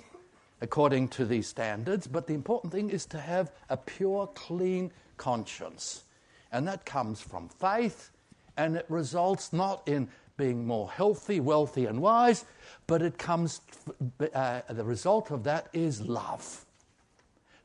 according 0.62 1.08
to 1.10 1.26
these 1.26 1.48
standards, 1.48 2.08
but 2.08 2.28
the 2.28 2.34
important 2.34 2.72
thing 2.72 2.90
is 2.90 3.06
to 3.08 3.20
have 3.20 3.52
a 3.70 3.78
pure, 3.78 4.28
clean 4.28 4.92
conscience. 5.18 6.04
And 6.52 6.68
that 6.68 6.86
comes 6.86 7.20
from 7.20 7.50
faith, 7.50 8.12
and 8.58 8.76
it 8.76 8.86
results 8.90 9.52
not 9.52 9.88
in 9.88 10.08
being 10.38 10.66
more 10.66 10.90
healthy, 10.90 11.40
wealthy, 11.40 11.86
and 11.86 12.02
wise, 12.02 12.46
but 12.88 13.02
it 13.02 13.18
comes, 13.18 13.62
uh, 14.34 14.62
the 14.70 14.84
result 14.84 15.32
of 15.32 15.44
that 15.44 15.68
is 15.74 16.02
love. 16.02 16.66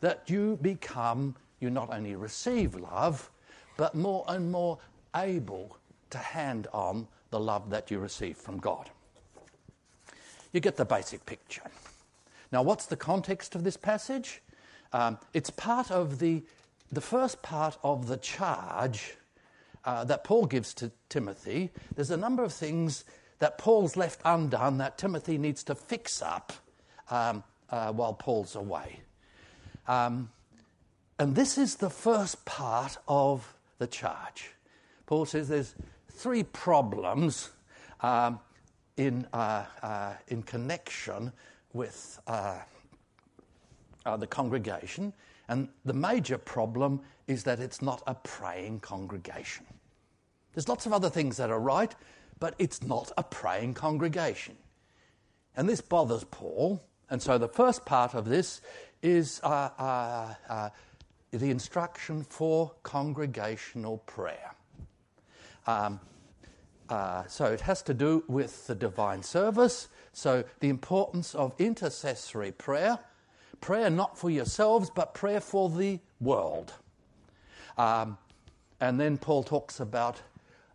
That 0.01 0.29
you 0.29 0.59
become, 0.63 1.37
you 1.61 1.71
not 1.71 1.93
only 1.93 2.17
receive 2.17 2.75
love, 2.75 3.31
but 3.77 3.95
more 3.95 4.25
and 4.29 4.51
more 4.51 4.79
able 5.15 5.77
to 6.11 6.19
hand 6.19 6.67
on 6.73 7.07
the 7.31 7.41
love 7.41 7.71
that 7.71 7.91
you 7.91 7.99
receive 7.99 8.37
from 8.37 8.59
God. 8.59 8.91
You 10.53 10.61
get 10.61 10.77
the 10.77 10.85
basic 10.85 11.25
picture. 11.27 11.63
Now, 12.57 12.63
what's 12.63 12.87
the 12.87 12.97
context 12.97 13.55
of 13.55 13.65
this 13.65 13.77
passage? 13.77 14.41
Um, 14.91 15.19
it's 15.35 15.51
part 15.51 15.91
of 15.91 16.21
the, 16.21 16.43
the 16.91 17.03
first 17.03 17.43
part 17.43 17.77
of 17.85 18.09
the 18.09 18.17
charge 18.17 19.15
uh, 19.85 20.05
that 20.05 20.25
Paul 20.25 20.47
gives 20.47 20.73
to 20.77 20.91
Timothy. 21.11 21.71
There's 21.95 22.11
a 22.11 22.17
number 22.17 22.43
of 22.43 22.55
things 22.55 23.05
that 23.41 23.59
Paul's 23.59 23.95
left 23.95 24.23
undone 24.25 24.79
that 24.79 24.97
Timothy 24.97 25.37
needs 25.37 25.65
to 25.65 25.75
fix 25.75 26.23
up 26.23 26.55
um, 27.11 27.45
uh, 27.69 27.93
while 27.93 28.15
Paul's 28.15 28.57
away. 28.57 29.01
Um, 29.87 30.31
and 31.19 31.35
this 31.35 31.59
is 31.59 31.77
the 31.77 31.91
first 31.91 32.47
part 32.47 32.97
of 33.07 33.55
the 33.77 33.87
charge. 33.87 34.53
Paul 35.05 35.27
says 35.27 35.49
there's 35.49 35.75
three 36.11 36.43
problems 36.43 37.51
um, 38.01 38.41
in, 38.97 39.27
uh, 39.35 39.67
uh, 39.83 40.15
in 40.29 40.43
connection 40.43 41.33
with 41.77 42.21
uh, 42.27 42.59
uh, 44.05 44.17
the 44.17 44.27
congregation, 44.27 45.13
and 45.49 45.69
the 45.85 45.93
major 45.93 46.39
problem 46.39 47.01
is 47.27 47.45
that 47.45 47.61
it's 47.61 47.83
not 47.83 48.03
a 48.07 48.15
praying 48.15 48.81
congregation. 48.81 49.67
There's 50.55 50.69
lots 50.69 50.87
of 50.87 50.93
other 50.93 51.11
things 51.11 51.37
that 51.37 51.51
are 51.51 51.61
right, 51.61 51.95
but 52.41 52.55
it's 52.59 52.83
not 52.83 53.13
a 53.17 53.23
praying 53.23 53.75
congregation. 53.75 54.57
And 55.57 55.69
this 55.69 55.81
bothers 55.81 56.25
Paul, 56.25 56.83
and 57.11 57.23
so 57.23 57.39
the 57.39 57.49
first 57.49 57.85
part 57.85 58.15
of 58.15 58.25
this 58.25 58.61
is 59.03 59.41
uh, 59.43 59.71
uh, 59.79 60.35
uh, 60.49 60.71
the 61.31 61.51
instruction 61.51 62.25
for 62.25 62.73
congregational 62.83 63.99
prayer. 63.99 64.55
Um, 65.67 66.01
uh, 66.89 67.27
so 67.27 67.47
it 67.47 67.61
has 67.63 67.83
to 67.83 67.95
do 67.95 68.25
with 68.29 68.67
the 68.67 68.75
divine 68.75 69.23
service. 69.23 69.89
So 70.17 70.45
the 70.61 70.71
importance 70.71 71.35
of 71.35 71.53
intercessory 71.59 72.51
prayer, 72.51 72.99
prayer 73.61 73.91
not 73.91 74.17
for 74.17 74.31
yourselves, 74.31 74.89
but 74.89 75.13
prayer 75.13 75.41
for 75.41 75.69
the 75.69 76.01
world. 76.23 76.73
Um, 77.77 78.17
and 78.81 78.99
then 78.99 79.19
Paul 79.19 79.43
talks 79.43 79.79
about 79.81 80.23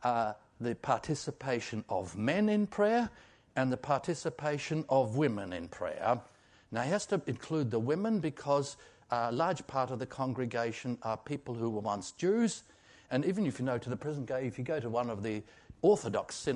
uh, 0.03 0.33
the 0.60 0.75
participation 0.75 1.83
of 1.89 2.15
men 2.15 2.50
in 2.50 2.67
prayer 2.67 3.10
and 3.55 3.71
the 3.71 3.77
participation 3.77 4.86
of 4.89 5.15
women 5.15 5.53
in 5.53 5.69
prayer. 5.69 6.21
Now, 6.71 6.83
he 6.83 6.91
has 6.91 7.07
to 7.07 7.19
include 7.25 7.71
the 7.71 7.79
women 7.79 8.19
because 8.19 8.77
a 9.10 9.31
large 9.31 9.65
part 9.65 9.89
of 9.89 9.98
the 9.98 10.05
congregation 10.05 11.00
are 11.01 11.17
people 11.17 11.55
who 11.55 11.71
were 11.71 11.81
once 11.81 12.12
Jews. 12.12 12.62
And 13.10 13.25
even 13.25 13.48
if 13.48 13.57
you 13.57 13.65
know 13.65 13.79
to 13.79 13.89
the 13.89 13.98
present 13.98 14.27
day, 14.27 14.45
if 14.45 14.60
you 14.60 14.63
go 14.63 14.79
to 14.79 14.88
one 14.88 15.10
of 15.10 15.24
the 15.24 15.41
Orthodox 15.81 16.48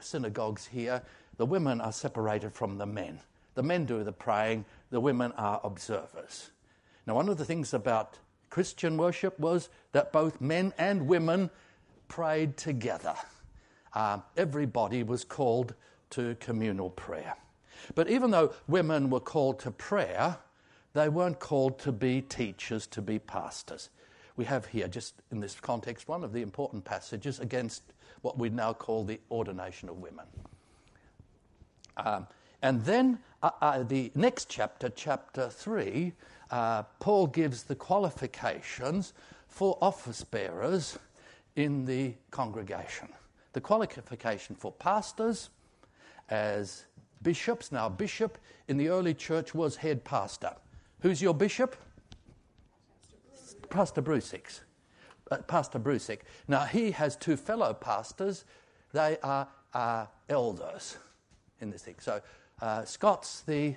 synagogues 0.00 0.66
here, 0.66 1.00
the 1.36 1.46
women 1.46 1.80
are 1.80 1.92
separated 1.92 2.52
from 2.52 2.78
the 2.78 2.86
men. 2.86 3.20
The 3.54 3.62
men 3.62 3.84
do 3.84 4.02
the 4.02 4.12
praying, 4.12 4.64
the 4.90 5.00
women 5.00 5.32
are 5.32 5.60
observers. 5.64 6.50
Now, 7.06 7.14
one 7.14 7.28
of 7.28 7.38
the 7.38 7.44
things 7.44 7.74
about 7.74 8.18
Christian 8.50 8.96
worship 8.96 9.38
was 9.38 9.68
that 9.92 10.12
both 10.12 10.40
men 10.40 10.72
and 10.78 11.06
women 11.06 11.50
prayed 12.08 12.56
together. 12.56 13.14
Um, 13.94 14.22
everybody 14.36 15.02
was 15.02 15.24
called 15.24 15.74
to 16.10 16.36
communal 16.36 16.90
prayer. 16.90 17.34
But 17.94 18.08
even 18.08 18.30
though 18.30 18.54
women 18.66 19.10
were 19.10 19.20
called 19.20 19.58
to 19.60 19.70
prayer, 19.70 20.38
they 20.92 21.08
weren't 21.08 21.40
called 21.40 21.78
to 21.80 21.92
be 21.92 22.22
teachers, 22.22 22.86
to 22.88 23.02
be 23.02 23.18
pastors. 23.18 23.90
We 24.36 24.44
have 24.46 24.66
here, 24.66 24.88
just 24.88 25.14
in 25.30 25.40
this 25.40 25.54
context, 25.60 26.08
one 26.08 26.24
of 26.24 26.32
the 26.32 26.42
important 26.42 26.84
passages 26.84 27.40
against 27.40 27.82
what 28.22 28.38
we 28.38 28.48
now 28.48 28.72
call 28.72 29.04
the 29.04 29.20
ordination 29.30 29.88
of 29.88 29.98
women. 29.98 30.24
Um, 31.96 32.26
and 32.62 32.84
then 32.84 33.18
uh, 33.42 33.50
uh, 33.60 33.82
the 33.82 34.10
next 34.14 34.48
chapter, 34.48 34.88
chapter 34.88 35.48
3, 35.48 36.12
uh, 36.50 36.82
Paul 37.00 37.26
gives 37.26 37.64
the 37.64 37.74
qualifications 37.74 39.12
for 39.48 39.78
office 39.80 40.24
bearers 40.24 40.98
in 41.56 41.84
the 41.84 42.14
congregation. 42.30 43.08
The 43.52 43.60
qualification 43.60 44.56
for 44.56 44.72
pastors 44.72 45.50
as 46.30 46.86
bishops. 47.22 47.70
Now, 47.70 47.88
bishop 47.88 48.38
in 48.68 48.76
the 48.76 48.88
early 48.88 49.14
church 49.14 49.54
was 49.54 49.76
head 49.76 50.04
pastor. 50.04 50.54
Who's 51.00 51.22
your 51.22 51.34
bishop? 51.34 51.76
Pastor 53.70 54.02
Brusick 54.02 54.60
uh, 55.30 55.38
Pastor 55.38 55.78
Brusick. 55.78 56.20
Now, 56.48 56.64
he 56.64 56.90
has 56.92 57.16
two 57.16 57.36
fellow 57.36 57.74
pastors. 57.74 58.44
They 58.92 59.18
are 59.22 59.48
uh, 59.72 60.06
elders 60.28 60.96
in 61.60 61.70
this 61.70 61.82
thing. 61.82 61.96
So, 61.98 62.20
uh, 62.60 62.84
Scott's 62.84 63.42
the 63.42 63.74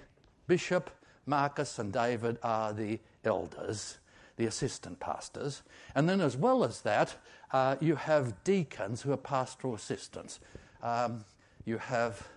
bishop, 0.47 0.89
Marcus 1.25 1.79
and 1.79 1.91
David 1.91 2.37
are 2.43 2.73
the 2.73 2.99
elders, 3.23 3.97
the 4.37 4.45
assistant 4.45 4.99
pastors. 4.99 5.61
And 5.95 6.07
then, 6.07 6.21
as 6.21 6.37
well 6.37 6.63
as 6.63 6.81
that, 6.81 7.15
uh, 7.51 7.75
you 7.79 7.95
have 7.95 8.43
deacons 8.43 9.01
who 9.01 9.11
are 9.11 9.17
pastoral 9.17 9.75
assistants. 9.75 10.39
Um, 10.81 11.25
you 11.65 11.77
have 11.77 12.27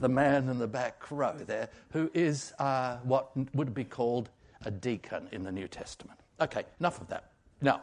the 0.00 0.08
man 0.08 0.48
in 0.48 0.58
the 0.58 0.66
back 0.66 1.10
row 1.10 1.34
there 1.46 1.68
who 1.90 2.10
is 2.14 2.52
uh, 2.58 2.98
what 2.98 3.30
would 3.54 3.74
be 3.74 3.84
called 3.84 4.30
a 4.64 4.70
deacon 4.70 5.28
in 5.32 5.42
the 5.42 5.52
New 5.52 5.68
Testament. 5.68 6.18
Okay, 6.40 6.64
enough 6.80 7.00
of 7.00 7.08
that. 7.08 7.30
Now, 7.60 7.82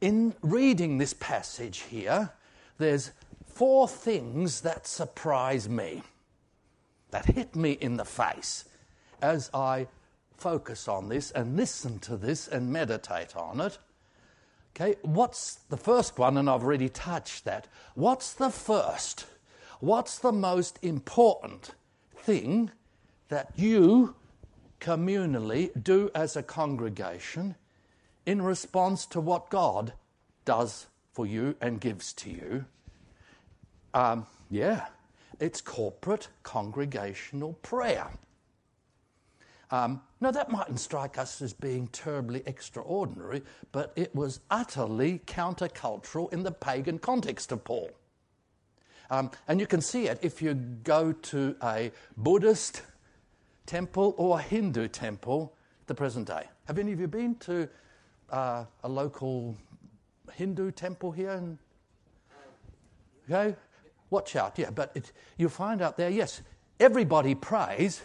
in 0.00 0.34
reading 0.42 0.98
this 0.98 1.14
passage 1.14 1.80
here, 1.80 2.30
there's 2.78 3.10
four 3.60 3.86
things 3.86 4.62
that 4.62 4.86
surprise 4.86 5.68
me, 5.68 6.02
that 7.10 7.26
hit 7.26 7.54
me 7.54 7.72
in 7.72 7.98
the 7.98 8.04
face 8.06 8.64
as 9.20 9.50
I 9.52 9.86
focus 10.38 10.88
on 10.88 11.10
this 11.10 11.30
and 11.32 11.58
listen 11.58 11.98
to 11.98 12.16
this 12.16 12.48
and 12.48 12.72
meditate 12.72 13.36
on 13.36 13.60
it. 13.60 13.76
Okay, 14.74 14.96
what's 15.02 15.56
the 15.68 15.76
first 15.76 16.18
one? 16.18 16.38
And 16.38 16.48
I've 16.48 16.62
already 16.62 16.88
touched 16.88 17.44
that. 17.44 17.68
What's 17.94 18.32
the 18.32 18.48
first? 18.48 19.26
What's 19.80 20.16
the 20.18 20.32
most 20.32 20.78
important 20.80 21.72
thing 22.16 22.70
that 23.28 23.52
you 23.56 24.14
communally 24.80 25.70
do 25.82 26.10
as 26.14 26.34
a 26.34 26.42
congregation 26.42 27.56
in 28.24 28.40
response 28.40 29.04
to 29.04 29.20
what 29.20 29.50
God 29.50 29.92
does 30.46 30.86
for 31.12 31.26
you 31.26 31.56
and 31.60 31.78
gives 31.78 32.14
to 32.14 32.30
you. 32.30 32.64
Um, 33.94 34.26
yeah, 34.50 34.86
it's 35.38 35.60
corporate 35.60 36.28
congregational 36.42 37.54
prayer. 37.62 38.08
Um, 39.70 40.02
now, 40.20 40.32
that 40.32 40.50
mightn't 40.50 40.80
strike 40.80 41.16
us 41.16 41.40
as 41.40 41.52
being 41.52 41.86
terribly 41.88 42.42
extraordinary, 42.44 43.42
but 43.70 43.92
it 43.94 44.14
was 44.14 44.40
utterly 44.50 45.20
countercultural 45.26 46.32
in 46.32 46.42
the 46.42 46.50
pagan 46.50 46.98
context 46.98 47.52
of 47.52 47.62
Paul. 47.64 47.90
Um, 49.10 49.30
and 49.48 49.60
you 49.60 49.66
can 49.66 49.80
see 49.80 50.08
it 50.08 50.18
if 50.22 50.42
you 50.42 50.54
go 50.54 51.12
to 51.12 51.56
a 51.62 51.90
Buddhist 52.16 52.82
temple 53.66 54.14
or 54.18 54.38
a 54.38 54.42
Hindu 54.42 54.88
temple 54.88 55.54
the 55.86 55.94
present 55.94 56.26
day. 56.26 56.44
Have 56.66 56.78
any 56.78 56.92
of 56.92 57.00
you 57.00 57.08
been 57.08 57.34
to 57.36 57.68
uh, 58.30 58.64
a 58.84 58.88
local 58.88 59.56
Hindu 60.32 60.72
temple 60.72 61.12
here? 61.12 61.32
In, 61.32 61.58
okay, 63.28 63.56
watch 64.10 64.36
out. 64.36 64.58
Yeah, 64.58 64.70
but 64.70 64.92
it, 64.94 65.12
you'll 65.36 65.50
find 65.50 65.80
out 65.80 65.96
there. 65.96 66.10
Yes, 66.10 66.42
everybody 66.78 67.34
prays, 67.34 68.02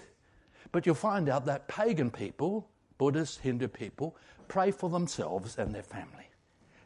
but 0.71 0.85
you'll 0.85 0.95
find 0.95 1.29
out 1.29 1.45
that 1.45 1.67
pagan 1.67 2.11
people 2.11 2.69
Buddhist, 2.97 3.39
Hindu 3.39 3.67
people 3.67 4.15
pray 4.47 4.71
for 4.71 4.89
themselves 4.89 5.57
and 5.57 5.73
their 5.73 5.83
family. 5.83 6.29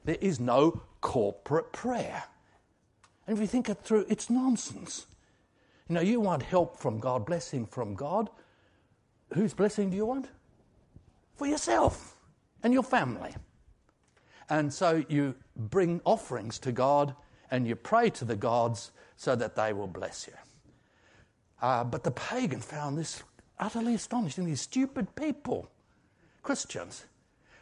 There 0.06 0.18
is 0.22 0.40
no 0.40 0.82
corporate 1.02 1.72
prayer. 1.72 2.24
And 3.28 3.38
if 3.38 3.42
you 3.42 3.48
think 3.48 3.70
it 3.70 3.80
through, 3.84 4.06
it's 4.10 4.30
nonsense. 4.30 5.06
You 5.88 5.96
know, 5.96 6.02
you 6.02 6.20
want 6.20 6.44
help 6.44 6.80
from 6.80 7.00
God, 7.00 7.26
blessing 7.26 7.66
from 7.66 7.96
God. 7.96 8.30
Whose 9.34 9.54
blessing 9.54 9.90
do 9.90 9.98
you 9.98 10.06
want? 10.06 10.28
For 11.36 11.46
yourself 11.46 12.16
and 12.64 12.74
your 12.74 12.84
family. 12.84 13.36
And 14.50 14.74
so 14.74 15.04
you 15.10 15.36
bring 15.56 16.02
offerings 16.06 16.58
to 16.60 16.72
God 16.72 17.16
and 17.52 17.68
you 17.68 17.76
pray 17.76 18.10
to 18.12 18.26
the 18.26 18.36
gods 18.36 18.92
so 19.20 19.36
that 19.36 19.54
they 19.54 19.74
will 19.74 19.86
bless 19.86 20.28
you. 20.28 20.34
Uh, 21.62 21.84
but 21.84 22.06
the 22.06 22.12
pagan 22.12 22.62
found 22.62 22.98
this 22.98 23.22
utterly 23.60 23.94
astonishing. 23.94 24.46
These 24.46 24.62
stupid 24.62 25.14
people, 25.14 25.70
Christians, 26.42 27.04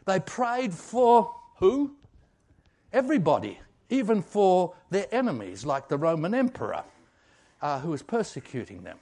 they 0.06 0.20
prayed 0.20 0.72
for 0.72 1.34
who? 1.56 1.96
Everybody, 2.94 3.60
even 3.90 4.22
for 4.22 4.76
their 4.92 5.08
enemies, 5.12 5.66
like 5.66 5.88
the 5.88 5.98
Roman 5.98 6.36
emperor 6.36 6.84
uh, 7.64 7.80
who 7.80 7.90
was 7.90 8.04
persecuting 8.04 8.84
them. 8.84 9.00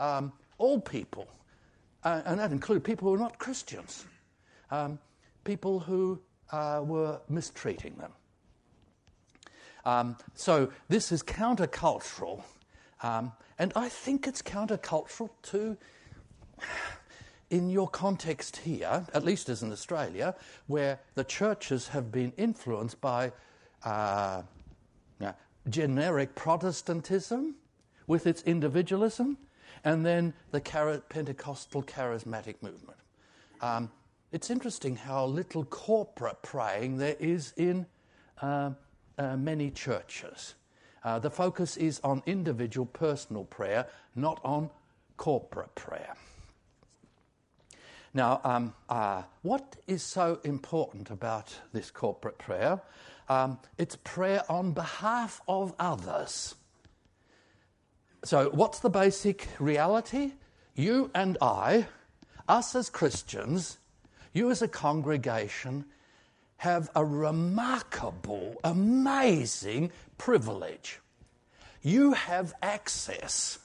Um, 0.00 0.32
all 0.58 0.80
people, 0.80 1.28
uh, 2.02 2.22
and 2.26 2.40
that 2.40 2.50
included 2.50 2.82
people 2.82 3.06
who 3.06 3.12
were 3.12 3.18
not 3.18 3.38
Christians, 3.38 4.04
um, 4.72 4.98
people 5.44 5.78
who 5.78 6.18
uh, 6.50 6.82
were 6.84 7.20
mistreating 7.28 7.94
them. 7.94 8.10
Um, 9.84 10.16
so 10.34 10.70
this 10.88 11.12
is 11.12 11.22
countercultural, 11.22 12.42
um, 13.02 13.32
and 13.58 13.72
I 13.76 13.88
think 13.88 14.26
it's 14.26 14.42
countercultural 14.42 15.30
to, 15.42 15.76
in 17.50 17.70
your 17.70 17.88
context 17.88 18.56
here, 18.58 19.06
at 19.12 19.24
least 19.24 19.48
as 19.48 19.62
in 19.62 19.70
Australia, 19.72 20.34
where 20.66 21.00
the 21.14 21.24
churches 21.24 21.88
have 21.88 22.10
been 22.10 22.32
influenced 22.36 23.00
by 23.00 23.32
uh, 23.84 24.42
generic 25.68 26.34
Protestantism 26.34 27.54
with 28.06 28.26
its 28.26 28.42
individualism, 28.42 29.38
and 29.84 30.04
then 30.04 30.34
the 30.50 30.60
Pentecostal 31.08 31.82
charismatic 31.82 32.56
movement. 32.60 32.98
Um, 33.60 33.90
it's 34.32 34.50
interesting 34.50 34.96
how 34.96 35.26
little 35.26 35.64
corporate 35.64 36.42
praying 36.42 36.98
there 36.98 37.16
is 37.18 37.52
in 37.56 37.86
uh, 38.42 38.70
uh, 39.18 39.36
many 39.36 39.70
churches. 39.70 40.54
Uh, 41.02 41.18
the 41.18 41.30
focus 41.30 41.76
is 41.76 42.00
on 42.02 42.22
individual 42.26 42.86
personal 42.86 43.44
prayer, 43.44 43.86
not 44.14 44.40
on 44.44 44.70
corporate 45.16 45.74
prayer. 45.74 46.14
Now, 48.14 48.40
um, 48.44 48.74
uh, 48.88 49.22
what 49.42 49.76
is 49.86 50.02
so 50.02 50.38
important 50.44 51.10
about 51.10 51.52
this 51.72 51.90
corporate 51.90 52.38
prayer? 52.38 52.80
Um, 53.28 53.58
it's 53.76 53.96
prayer 53.96 54.42
on 54.48 54.72
behalf 54.72 55.40
of 55.48 55.74
others. 55.78 56.54
So, 58.24 58.50
what's 58.50 58.78
the 58.80 58.90
basic 58.90 59.48
reality? 59.58 60.32
You 60.74 61.10
and 61.14 61.36
I, 61.42 61.86
us 62.48 62.74
as 62.74 62.88
Christians, 62.88 63.78
you 64.32 64.50
as 64.50 64.62
a 64.62 64.68
congregation, 64.68 65.84
have 66.64 66.88
a 66.96 67.04
remarkable, 67.04 68.58
amazing 68.64 69.92
privilege. 70.16 70.98
You 71.82 72.14
have 72.14 72.54
access 72.62 73.58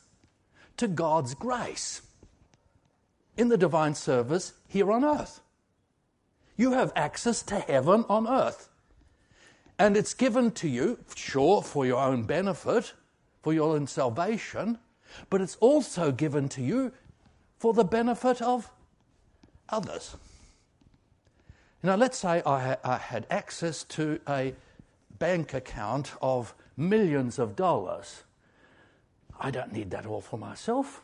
to 0.76 0.90
God's 0.90 1.34
grace 1.34 2.02
in 3.38 3.48
the 3.48 3.58
divine 3.58 3.96
service 3.96 4.52
here 4.68 4.92
on 4.92 5.06
earth. 5.06 5.40
You 6.58 6.74
have 6.74 6.92
access 6.94 7.42
to 7.44 7.60
heaven 7.60 8.04
on 8.10 8.28
earth. 8.28 8.68
And 9.78 9.96
it's 9.96 10.14
given 10.14 10.52
to 10.52 10.68
you, 10.68 11.00
sure, 11.16 11.62
for 11.62 11.86
your 11.86 12.02
own 12.02 12.24
benefit, 12.24 12.92
for 13.42 13.54
your 13.54 13.78
own 13.78 13.88
salvation, 13.88 14.78
but 15.30 15.40
it's 15.40 15.56
also 15.62 16.12
given 16.12 16.50
to 16.50 16.62
you 16.62 16.92
for 17.60 17.74
the 17.74 17.86
benefit 17.86 18.42
of 18.42 18.70
others. 19.70 20.18
Now, 21.82 21.96
let's 21.96 22.18
say 22.18 22.42
I, 22.46 22.78
I 22.84 22.98
had 22.98 23.26
access 23.30 23.84
to 23.86 24.20
a 24.28 24.54
bank 25.18 25.54
account 25.54 26.12
of 26.22 26.54
millions 26.76 27.40
of 27.40 27.56
dollars. 27.56 28.24
I 29.40 29.52
don't 29.52 29.72
need 29.72 29.92
that 29.92 30.06
all 30.06 30.22
for 30.22 30.38
myself. 30.38 31.04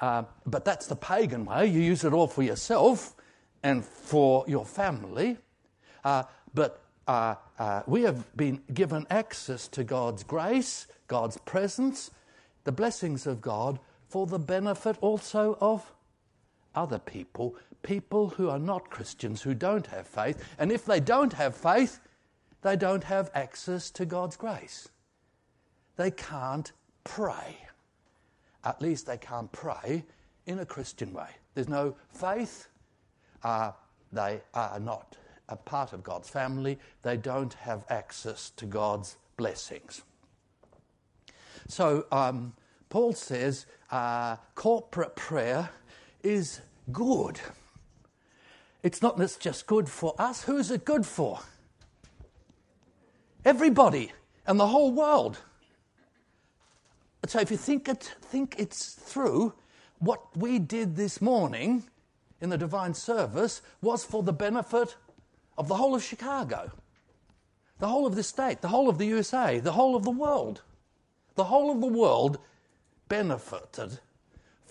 Uh, 0.00 0.24
but 0.46 0.64
that's 0.64 0.86
the 0.86 0.96
pagan 0.96 1.44
way. 1.44 1.66
You 1.66 1.80
use 1.80 2.04
it 2.04 2.12
all 2.12 2.26
for 2.26 2.42
yourself 2.42 3.14
and 3.62 3.84
for 3.84 4.44
your 4.46 4.64
family. 4.64 5.38
Uh, 6.04 6.24
but 6.52 6.80
uh, 7.06 7.34
uh 7.58 7.82
we 7.86 8.02
have 8.02 8.36
been 8.36 8.62
given 8.72 9.06
access 9.10 9.68
to 9.68 9.84
God's 9.84 10.22
grace 10.22 10.86
God's 11.06 11.36
presence, 11.38 12.10
the 12.64 12.72
blessings 12.72 13.26
of 13.26 13.40
God, 13.40 13.78
for 14.08 14.26
the 14.26 14.38
benefit 14.38 14.96
also 15.00 15.58
of 15.60 15.92
other 16.74 16.98
people, 16.98 17.56
people 17.82 18.30
who 18.30 18.48
are 18.48 18.58
not 18.58 18.90
Christians, 18.90 19.42
who 19.42 19.54
don't 19.54 19.86
have 19.88 20.06
faith. 20.06 20.42
And 20.58 20.72
if 20.72 20.84
they 20.84 21.00
don't 21.00 21.32
have 21.32 21.56
faith, 21.56 22.00
they 22.62 22.76
don't 22.76 23.04
have 23.04 23.30
access 23.34 23.90
to 23.92 24.06
God's 24.06 24.36
grace. 24.36 24.88
They 25.96 26.10
can't 26.10 26.72
pray. 27.04 27.58
At 28.64 28.80
least 28.80 29.06
they 29.06 29.18
can't 29.18 29.52
pray 29.52 30.04
in 30.46 30.58
a 30.58 30.66
Christian 30.66 31.12
way. 31.12 31.28
There's 31.54 31.68
no 31.68 31.94
faith. 32.08 32.68
Uh, 33.42 33.72
they 34.12 34.40
are 34.54 34.80
not 34.80 35.16
a 35.48 35.56
part 35.56 35.92
of 35.92 36.02
God's 36.02 36.28
family. 36.28 36.78
They 37.02 37.16
don't 37.16 37.52
have 37.54 37.84
access 37.90 38.50
to 38.56 38.66
God's 38.66 39.16
blessings. 39.36 40.02
So 41.68 42.06
um, 42.10 42.54
Paul 42.88 43.12
says 43.12 43.66
uh, 43.90 44.36
corporate 44.54 45.16
prayer 45.16 45.68
is 46.24 46.60
good. 46.90 47.40
It's 48.82 49.00
not 49.00 49.18
just 49.38 49.66
good 49.66 49.88
for 49.88 50.14
us. 50.18 50.42
Who 50.44 50.56
is 50.56 50.70
it 50.70 50.84
good 50.84 51.06
for? 51.06 51.40
Everybody 53.44 54.12
and 54.46 54.58
the 54.58 54.66
whole 54.66 54.92
world. 54.92 55.38
So 57.26 57.40
if 57.40 57.50
you 57.50 57.56
think 57.56 57.88
it, 57.88 58.14
think 58.20 58.56
it's 58.58 58.92
through, 58.92 59.54
what 59.98 60.36
we 60.36 60.58
did 60.58 60.96
this 60.96 61.22
morning 61.22 61.84
in 62.40 62.50
the 62.50 62.58
divine 62.58 62.92
service 62.92 63.62
was 63.80 64.04
for 64.04 64.22
the 64.22 64.32
benefit 64.32 64.96
of 65.56 65.68
the 65.68 65.76
whole 65.76 65.94
of 65.94 66.02
Chicago, 66.02 66.70
the 67.78 67.88
whole 67.88 68.06
of 68.06 68.14
the 68.14 68.22
state, 68.22 68.60
the 68.60 68.68
whole 68.68 68.88
of 68.88 68.98
the 68.98 69.06
USA, 69.06 69.60
the 69.60 69.72
whole 69.72 69.96
of 69.96 70.04
the 70.04 70.10
world. 70.10 70.60
The 71.36 71.44
whole 71.44 71.72
of 71.72 71.80
the 71.80 71.86
world 71.86 72.38
benefited 73.08 73.98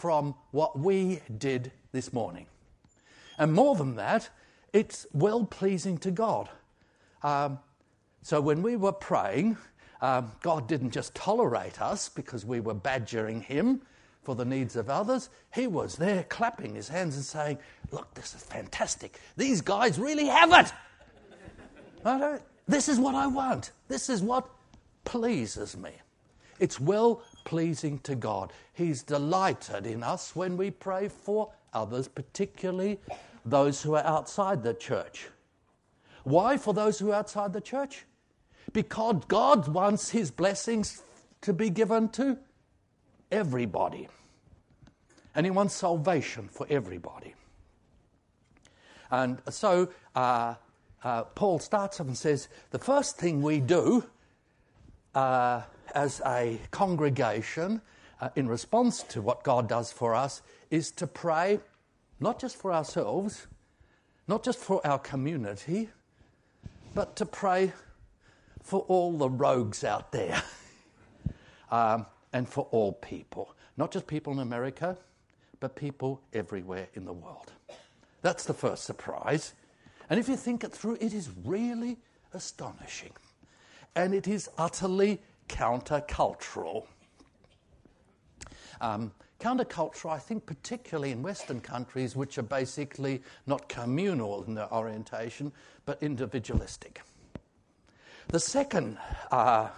from 0.03 0.35
what 0.51 0.77
we 0.77 1.21
did 1.37 1.71
this 1.93 2.11
morning. 2.11 2.45
And 3.37 3.53
more 3.53 3.73
than 3.73 3.95
that, 3.95 4.27
it's 4.73 5.07
well 5.13 5.45
pleasing 5.45 5.97
to 5.99 6.11
God. 6.11 6.49
Um, 7.21 7.59
so 8.21 8.41
when 8.41 8.61
we 8.61 8.75
were 8.75 8.91
praying, 8.91 9.55
um, 10.01 10.29
God 10.41 10.67
didn't 10.67 10.91
just 10.91 11.15
tolerate 11.15 11.81
us 11.81 12.09
because 12.09 12.43
we 12.45 12.59
were 12.59 12.73
badgering 12.73 13.39
Him 13.43 13.79
for 14.23 14.35
the 14.35 14.43
needs 14.43 14.75
of 14.75 14.89
others. 14.89 15.29
He 15.53 15.67
was 15.67 15.95
there 15.95 16.23
clapping 16.23 16.75
his 16.75 16.89
hands 16.89 17.15
and 17.15 17.23
saying, 17.23 17.59
Look, 17.91 18.13
this 18.13 18.35
is 18.35 18.43
fantastic. 18.43 19.21
These 19.37 19.61
guys 19.61 19.97
really 19.97 20.25
have 20.25 20.73
it. 22.03 22.41
this 22.67 22.89
is 22.89 22.99
what 22.99 23.15
I 23.15 23.27
want. 23.27 23.71
This 23.87 24.09
is 24.09 24.21
what 24.21 24.49
pleases 25.05 25.77
me. 25.77 25.91
It's 26.59 26.77
well 26.77 27.23
pleasing 27.43 27.99
to 27.99 28.15
God. 28.15 28.53
He's 28.73 29.03
delighted 29.03 29.85
in 29.85 30.03
us 30.03 30.35
when 30.35 30.57
we 30.57 30.71
pray 30.71 31.07
for 31.07 31.51
others, 31.73 32.07
particularly 32.07 32.99
those 33.45 33.81
who 33.81 33.95
are 33.95 34.05
outside 34.05 34.63
the 34.63 34.73
church. 34.73 35.27
Why 36.23 36.57
for 36.57 36.73
those 36.73 36.99
who 36.99 37.11
are 37.11 37.15
outside 37.15 37.53
the 37.53 37.61
church? 37.61 38.05
Because 38.71 39.23
God 39.27 39.67
wants 39.67 40.09
His 40.09 40.31
blessings 40.31 41.01
to 41.41 41.53
be 41.53 41.69
given 41.69 42.09
to 42.09 42.37
everybody. 43.31 44.07
And 45.35 45.45
He 45.45 45.51
wants 45.51 45.73
salvation 45.73 46.47
for 46.47 46.65
everybody. 46.69 47.35
And 49.11 49.41
so 49.49 49.89
uh, 50.15 50.55
uh, 51.03 51.23
Paul 51.23 51.59
starts 51.59 51.99
up 51.99 52.07
and 52.07 52.17
says 52.17 52.47
the 52.71 52.79
first 52.79 53.17
thing 53.17 53.41
we 53.41 53.59
do 53.59 54.05
uh, 55.15 55.61
as 55.93 56.21
a 56.25 56.59
congregation, 56.71 57.81
uh, 58.21 58.29
in 58.35 58.47
response 58.47 59.03
to 59.03 59.21
what 59.21 59.43
God 59.43 59.67
does 59.67 59.91
for 59.91 60.15
us, 60.15 60.41
is 60.71 60.91
to 60.91 61.07
pray 61.07 61.59
not 62.19 62.39
just 62.39 62.55
for 62.55 62.73
ourselves, 62.73 63.47
not 64.27 64.43
just 64.43 64.59
for 64.59 64.85
our 64.85 64.99
community, 64.99 65.89
but 66.95 67.15
to 67.17 67.25
pray 67.25 67.73
for 68.61 68.81
all 68.81 69.17
the 69.17 69.29
rogues 69.29 69.83
out 69.83 70.11
there 70.11 70.41
um, 71.71 72.05
and 72.31 72.47
for 72.47 72.67
all 72.71 72.93
people. 72.93 73.53
Not 73.77 73.91
just 73.91 74.07
people 74.07 74.33
in 74.33 74.39
America, 74.39 74.97
but 75.59 75.75
people 75.75 76.21
everywhere 76.33 76.87
in 76.93 77.05
the 77.05 77.13
world. 77.13 77.51
That's 78.21 78.45
the 78.45 78.53
first 78.53 78.85
surprise. 78.85 79.53
And 80.09 80.19
if 80.19 80.29
you 80.29 80.37
think 80.37 80.63
it 80.63 80.71
through, 80.71 80.97
it 81.01 81.13
is 81.13 81.29
really 81.43 81.97
astonishing. 82.33 83.11
And 83.95 84.13
it 84.13 84.27
is 84.27 84.49
utterly 84.57 85.21
countercultural. 85.49 86.85
Um, 88.81 89.11
countercultural, 89.39 90.11
I 90.11 90.19
think, 90.19 90.45
particularly 90.45 91.11
in 91.11 91.21
Western 91.21 91.61
countries, 91.61 92.15
which 92.15 92.37
are 92.37 92.43
basically 92.43 93.21
not 93.45 93.69
communal 93.69 94.43
in 94.43 94.55
their 94.55 94.71
orientation, 94.73 95.51
but 95.85 96.01
individualistic. 96.01 97.01
The 98.29 98.39
second 98.39 98.97
uh, 99.31 99.69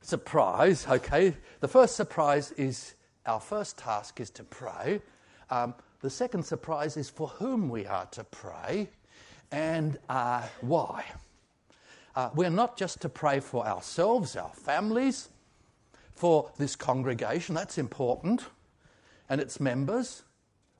surprise, 0.00 0.86
okay, 0.88 1.36
the 1.60 1.68
first 1.68 1.96
surprise 1.96 2.52
is 2.52 2.94
our 3.26 3.40
first 3.40 3.78
task 3.78 4.20
is 4.20 4.30
to 4.30 4.44
pray. 4.44 5.00
Um, 5.50 5.74
the 6.00 6.10
second 6.10 6.44
surprise 6.44 6.96
is 6.96 7.10
for 7.10 7.28
whom 7.28 7.68
we 7.68 7.86
are 7.86 8.06
to 8.06 8.24
pray 8.24 8.88
and 9.50 9.98
uh, 10.08 10.42
why. 10.60 11.04
Uh, 12.16 12.30
we're 12.34 12.48
not 12.48 12.78
just 12.78 13.02
to 13.02 13.10
pray 13.10 13.40
for 13.40 13.66
ourselves, 13.66 14.36
our 14.36 14.48
families, 14.54 15.28
for 16.14 16.50
this 16.56 16.74
congregation, 16.74 17.54
that's 17.54 17.76
important, 17.76 18.42
and 19.28 19.38
its 19.38 19.60
members, 19.60 20.22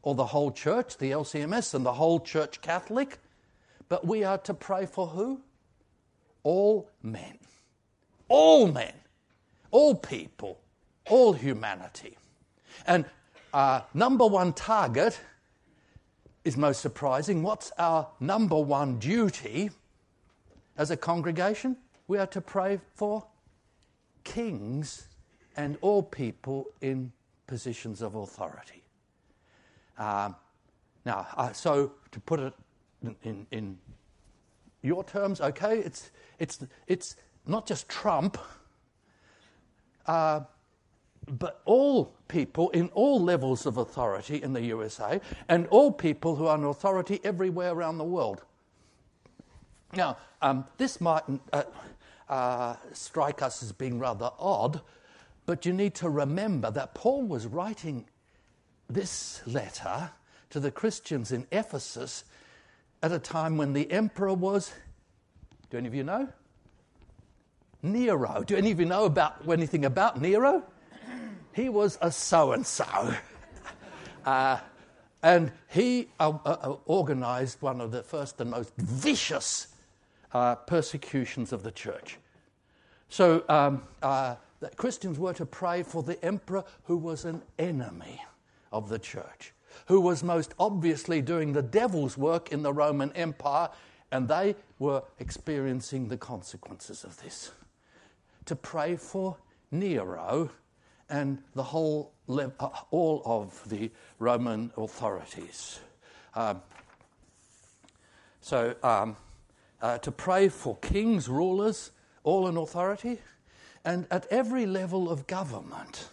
or 0.03 0.14
the 0.14 0.25
whole 0.25 0.51
church, 0.51 0.96
the 0.96 1.11
LCMS, 1.11 1.75
and 1.75 1.85
the 1.85 1.92
whole 1.92 2.20
church 2.20 2.62
Catholic, 2.62 3.18
but 3.90 4.07
we 4.07 4.25
are 4.25 4.38
to 4.38 4.55
pray 4.55 4.87
for 4.87 5.09
who? 5.09 5.42
All 6.42 6.88
men. 7.03 7.38
All 8.29 8.66
men. 8.68 8.94
All 9.70 9.94
people. 9.94 10.59
All 11.11 11.35
humanity. 11.35 12.16
And 12.87 13.05
our 13.53 13.85
number 13.92 14.27
one 14.27 14.55
target 14.55 15.20
is 16.44 16.57
most 16.57 16.81
surprising. 16.81 17.42
What's 17.42 17.72
our 17.79 18.09
number 18.20 18.59
one 18.59 18.99
duty 18.99 19.70
as 20.77 20.91
a 20.91 20.97
congregation? 20.97 21.77
We 22.09 22.19
are 22.19 22.27
to 22.29 22.41
pray 22.41 22.81
for 22.95 23.27
kings 24.25 25.09
and 25.57 25.79
all 25.81 26.03
people 26.03 26.67
in 26.81 27.12
positions 27.47 28.03
of 28.03 28.15
authority. 28.15 28.83
Um, 29.99 30.37
now, 31.05 31.27
uh, 31.37 31.53
so 31.53 31.93
to 32.11 32.21
put 32.21 32.41
it 32.41 32.53
in, 33.23 33.47
in, 33.51 33.79
your 34.83 35.03
terms, 35.03 35.41
okay, 35.41 35.79
it's, 35.79 36.12
it's, 36.39 36.65
it's 36.87 37.17
not 37.47 37.67
just 37.67 37.89
Trump, 37.89 38.39
uh, 40.07 40.41
but 41.27 41.61
all 41.65 42.15
people 42.29 42.71
in 42.71 42.89
all 42.89 43.21
levels 43.21 43.67
of 43.67 43.79
authority 43.79 44.41
in 44.43 44.53
the 44.53 44.62
USA 44.62 45.21
and 45.49 45.67
all 45.69 45.91
people 45.91 46.37
who 46.37 46.47
are 46.47 46.57
in 46.57 46.65
authority 46.65 47.21
everywhere 47.25 47.73
around 47.73 47.99
the 47.99 48.05
world. 48.05 48.45
Now, 49.97 50.19
um, 50.43 50.67
this 50.77 51.01
might 51.01 51.23
uh, 51.53 51.63
uh, 52.29 52.77
strike 52.93 53.43
us 53.43 53.63
as 53.63 53.73
being 53.73 53.99
rather 53.99 54.31
odd, 54.39 54.81
but 55.47 55.65
you 55.65 55.73
need 55.73 55.95
to 55.97 56.09
remember 56.09 56.71
that 56.71 56.95
Paul 56.95 57.23
was 57.23 57.47
writing 57.47 58.07
this 58.89 59.43
letter 59.47 60.11
to 60.51 60.61
the 60.61 60.71
Christians 60.71 61.33
in 61.33 61.47
Ephesus 61.51 62.25
at 63.03 63.13
a 63.13 63.19
time 63.19 63.57
when 63.57 63.73
the 63.73 63.91
emperor 63.91 64.35
was, 64.35 64.73
do 65.71 65.79
any 65.79 65.89
of 65.89 65.95
you 65.95 66.05
know? 66.05 66.29
Nero. 67.83 68.43
Do 68.47 68.57
any 68.57 68.71
of 68.73 68.81
you 68.81 68.87
know 68.87 69.05
about 69.05 69.49
anything 69.49 69.85
about 69.85 70.21
Nero? 70.21 70.65
He 71.53 71.69
was 71.69 71.99
a 72.03 72.11
so 72.11 72.53
and 72.53 72.67
so. 72.67 73.15
And 75.23 75.51
he 75.69 76.09
uh, 76.21 76.39
uh, 76.45 76.77
organized 76.85 77.63
one 77.63 77.81
of 77.81 77.91
the 77.91 78.03
first 78.03 78.41
and 78.41 78.51
most 78.51 78.73
vicious 78.77 79.69
uh, 80.37 80.55
persecutions 80.55 81.51
of 81.51 81.62
the 81.62 81.70
church. 81.70 82.18
So 83.09 83.42
um, 83.49 83.83
uh, 84.03 84.35
Christians 84.77 85.18
were 85.18 85.33
to 85.33 85.46
pray 85.46 85.83
for 85.83 86.03
the 86.03 86.22
emperor 86.22 86.62
who 86.85 86.99
was 86.99 87.25
an 87.25 87.40
enemy 87.59 88.20
of 88.70 88.90
the 88.90 88.99
church, 88.99 89.55
who 89.87 89.99
was 89.99 90.22
most 90.22 90.53
obviously 90.59 91.22
doing 91.22 91.55
the 91.55 91.62
devil's 91.62 92.18
work 92.18 92.53
in 92.53 92.62
the 92.62 92.72
Roman 92.72 93.12
Empire, 93.12 93.70
and 94.12 94.29
they 94.29 94.57
were 94.79 95.03
experiencing 95.18 96.09
the 96.09 96.18
consequences 96.18 97.03
of 97.03 97.16
this. 97.22 97.51
To 98.44 98.57
pray 98.57 98.96
for 98.96 99.38
Nero 99.70 100.51
and 101.09 101.38
the 101.55 101.62
whole, 101.62 102.12
uh, 102.29 102.68
all 102.90 103.22
of 103.25 103.66
the 103.70 103.90
Roman 104.18 104.70
authorities. 104.77 105.81
Um, 106.35 106.61
so, 108.42 108.75
um, 108.83 109.16
uh, 109.83 109.99
to 109.99 110.11
pray 110.11 110.49
for 110.49 110.77
kings, 110.77 111.29
rulers, 111.29 111.91
all 112.25 112.49
in 112.49 112.57
authority, 112.57 113.19
and 113.85 114.07
at 114.11 114.27
every 114.31 114.67
level 114.67 115.11
of 115.11 115.27
government. 115.27 116.09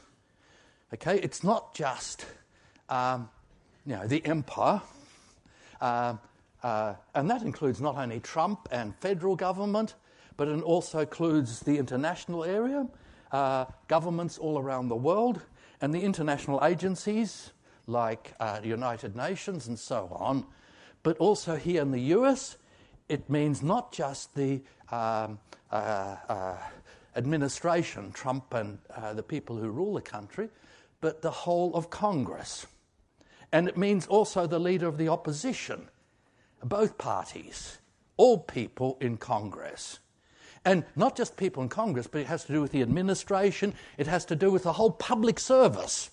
Okay, 0.93 1.19
it's 1.19 1.43
not 1.43 1.73
just 1.73 2.25
um, 2.89 3.29
you 3.85 3.95
know 3.95 4.05
the 4.07 4.23
empire, 4.25 4.81
uh, 5.81 6.15
uh, 6.61 6.93
and 7.15 7.29
that 7.29 7.41
includes 7.41 7.81
not 7.81 7.97
only 7.97 8.19
Trump 8.19 8.67
and 8.71 8.95
federal 8.97 9.35
government, 9.35 9.95
but 10.37 10.47
it 10.47 10.61
also 10.61 10.99
includes 10.99 11.61
the 11.61 11.77
international 11.77 12.43
area 12.43 12.87
uh, 13.31 13.65
governments 13.87 14.37
all 14.37 14.59
around 14.59 14.87
the 14.87 14.95
world 14.95 15.41
and 15.81 15.93
the 15.93 16.01
international 16.01 16.63
agencies 16.63 17.51
like 17.87 18.33
uh, 18.39 18.59
United 18.63 19.15
Nations 19.15 19.67
and 19.67 19.77
so 19.77 20.07
on. 20.11 20.45
But 21.01 21.17
also 21.17 21.55
here 21.55 21.81
in 21.81 21.91
the 21.91 21.99
US, 22.15 22.57
it 23.09 23.29
means 23.29 23.61
not 23.61 23.91
just 23.91 24.35
the 24.35 24.61
um, 24.91 25.39
uh, 25.71 26.15
uh, 26.29 26.57
administration, 27.15 28.11
Trump 28.11 28.53
and 28.53 28.79
uh, 28.95 29.13
the 29.13 29.23
people 29.23 29.57
who 29.57 29.69
rule 29.69 29.93
the 29.93 30.01
country, 30.01 30.49
but 31.01 31.21
the 31.21 31.31
whole 31.31 31.73
of 31.75 31.89
Congress. 31.89 32.65
And 33.51 33.67
it 33.67 33.77
means 33.77 34.07
also 34.07 34.47
the 34.47 34.59
leader 34.59 34.87
of 34.87 34.97
the 34.97 35.09
opposition, 35.09 35.89
both 36.63 36.97
parties, 36.97 37.77
all 38.17 38.39
people 38.39 38.97
in 38.99 39.17
Congress. 39.17 39.99
And 40.65 40.85
not 40.95 41.17
just 41.17 41.35
people 41.35 41.61
in 41.61 41.69
Congress, 41.69 42.07
but 42.07 42.21
it 42.21 42.27
has 42.27 42.45
to 42.45 42.53
do 42.53 42.61
with 42.61 42.71
the 42.71 42.81
administration, 42.81 43.73
it 43.97 44.07
has 44.07 44.25
to 44.25 44.35
do 44.35 44.49
with 44.49 44.63
the 44.63 44.73
whole 44.73 44.91
public 44.91 45.39
service. 45.39 46.09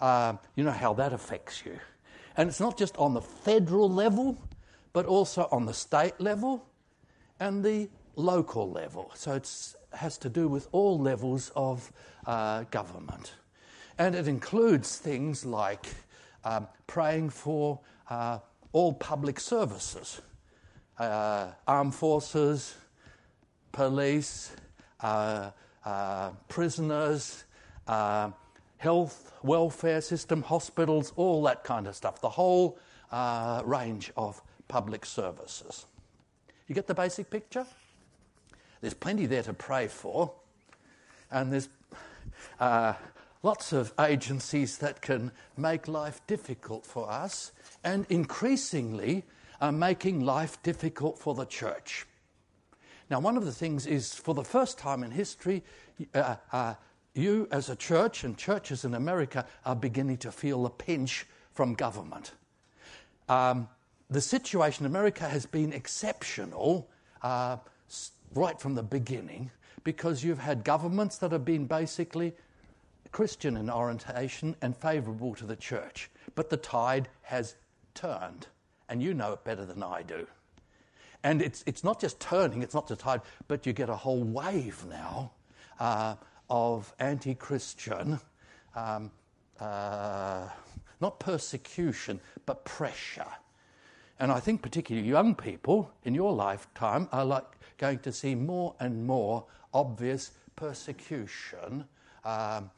Uh, 0.00 0.34
you 0.54 0.64
know 0.64 0.72
how 0.72 0.92
that 0.94 1.12
affects 1.12 1.64
you. 1.64 1.78
And 2.36 2.48
it's 2.48 2.60
not 2.60 2.76
just 2.76 2.96
on 2.96 3.14
the 3.14 3.22
federal 3.22 3.90
level, 3.90 4.38
but 4.98 5.06
also 5.06 5.46
on 5.52 5.64
the 5.64 5.72
state 5.72 6.20
level 6.20 6.66
and 7.38 7.62
the 7.62 7.88
local 8.16 8.68
level. 8.68 9.12
So 9.14 9.34
it 9.34 9.48
has 9.92 10.18
to 10.18 10.28
do 10.28 10.48
with 10.48 10.66
all 10.72 10.98
levels 10.98 11.52
of 11.54 11.92
uh, 12.26 12.64
government. 12.72 13.34
And 13.96 14.16
it 14.16 14.26
includes 14.26 14.96
things 14.96 15.46
like 15.46 15.86
um, 16.42 16.66
praying 16.88 17.30
for 17.30 17.78
uh, 18.10 18.40
all 18.72 18.92
public 18.92 19.38
services, 19.38 20.20
uh, 20.98 21.52
armed 21.68 21.94
forces, 21.94 22.74
police, 23.70 24.50
uh, 25.00 25.52
uh, 25.84 26.30
prisoners, 26.48 27.44
uh, 27.86 28.32
health, 28.78 29.32
welfare 29.44 30.00
system, 30.00 30.42
hospitals, 30.42 31.12
all 31.14 31.40
that 31.44 31.62
kind 31.62 31.86
of 31.86 31.94
stuff, 31.94 32.20
the 32.20 32.28
whole 32.28 32.80
range 33.64 34.10
of 34.16 34.42
public 34.68 35.04
services. 35.04 35.86
You 36.66 36.74
get 36.74 36.86
the 36.86 36.94
basic 36.94 37.30
picture? 37.30 37.66
There's 38.80 38.94
plenty 38.94 39.26
there 39.26 39.42
to 39.42 39.54
pray 39.54 39.88
for, 39.88 40.32
and 41.30 41.52
there's 41.52 41.68
uh, 42.60 42.92
lots 43.42 43.72
of 43.72 43.92
agencies 43.98 44.78
that 44.78 45.00
can 45.00 45.32
make 45.56 45.88
life 45.88 46.20
difficult 46.26 46.86
for 46.86 47.10
us, 47.10 47.52
and 47.82 48.06
increasingly 48.08 49.24
are 49.60 49.72
making 49.72 50.20
life 50.20 50.62
difficult 50.62 51.18
for 51.18 51.34
the 51.34 51.46
church. 51.46 52.06
Now, 53.10 53.20
one 53.20 53.36
of 53.36 53.44
the 53.44 53.52
things 53.52 53.86
is 53.86 54.14
for 54.14 54.34
the 54.34 54.44
first 54.44 54.78
time 54.78 55.02
in 55.02 55.10
history, 55.10 55.64
uh, 56.14 56.36
uh, 56.52 56.74
you 57.14 57.48
as 57.50 57.70
a 57.70 57.76
church 57.76 58.22
and 58.24 58.36
churches 58.36 58.84
in 58.84 58.94
America 58.94 59.46
are 59.64 59.74
beginning 59.74 60.18
to 60.18 60.30
feel 60.30 60.66
a 60.66 60.70
pinch 60.70 61.26
from 61.52 61.74
government. 61.74 62.32
Um, 63.28 63.68
the 64.10 64.20
situation 64.20 64.86
in 64.86 64.90
America 64.90 65.28
has 65.28 65.44
been 65.44 65.72
exceptional 65.72 66.88
uh, 67.22 67.58
right 68.34 68.58
from 68.58 68.74
the 68.74 68.82
beginning 68.82 69.50
because 69.84 70.24
you've 70.24 70.38
had 70.38 70.64
governments 70.64 71.18
that 71.18 71.32
have 71.32 71.44
been 71.44 71.66
basically 71.66 72.32
Christian 73.12 73.56
in 73.56 73.70
orientation 73.70 74.56
and 74.62 74.76
favourable 74.76 75.34
to 75.34 75.46
the 75.46 75.56
church. 75.56 76.10
But 76.34 76.50
the 76.50 76.56
tide 76.56 77.08
has 77.22 77.54
turned, 77.94 78.46
and 78.88 79.02
you 79.02 79.14
know 79.14 79.32
it 79.32 79.44
better 79.44 79.64
than 79.64 79.82
I 79.82 80.02
do. 80.02 80.26
And 81.24 81.42
it's, 81.42 81.64
it's 81.66 81.84
not 81.84 82.00
just 82.00 82.20
turning, 82.20 82.62
it's 82.62 82.74
not 82.74 82.88
just 82.88 83.00
tide, 83.00 83.22
but 83.46 83.66
you 83.66 83.72
get 83.72 83.88
a 83.88 83.96
whole 83.96 84.22
wave 84.22 84.84
now 84.88 85.32
uh, 85.80 86.14
of 86.48 86.94
anti 86.98 87.34
Christian, 87.34 88.20
um, 88.74 89.10
uh, 89.60 90.48
not 91.00 91.18
persecution, 91.18 92.20
but 92.46 92.64
pressure 92.64 93.26
And 94.20 94.32
I 94.32 94.40
think, 94.40 94.62
particularly 94.62 95.08
young 95.08 95.34
people 95.34 95.90
in 96.04 96.14
your 96.14 96.32
lifetime, 96.32 97.08
are 97.12 97.24
like 97.24 97.44
going 97.78 98.00
to 98.00 98.12
see 98.12 98.34
more 98.34 98.74
and 98.80 99.06
more 99.06 99.44
obvious 99.72 100.32
persecution, 100.56 101.84
um, 102.24 102.70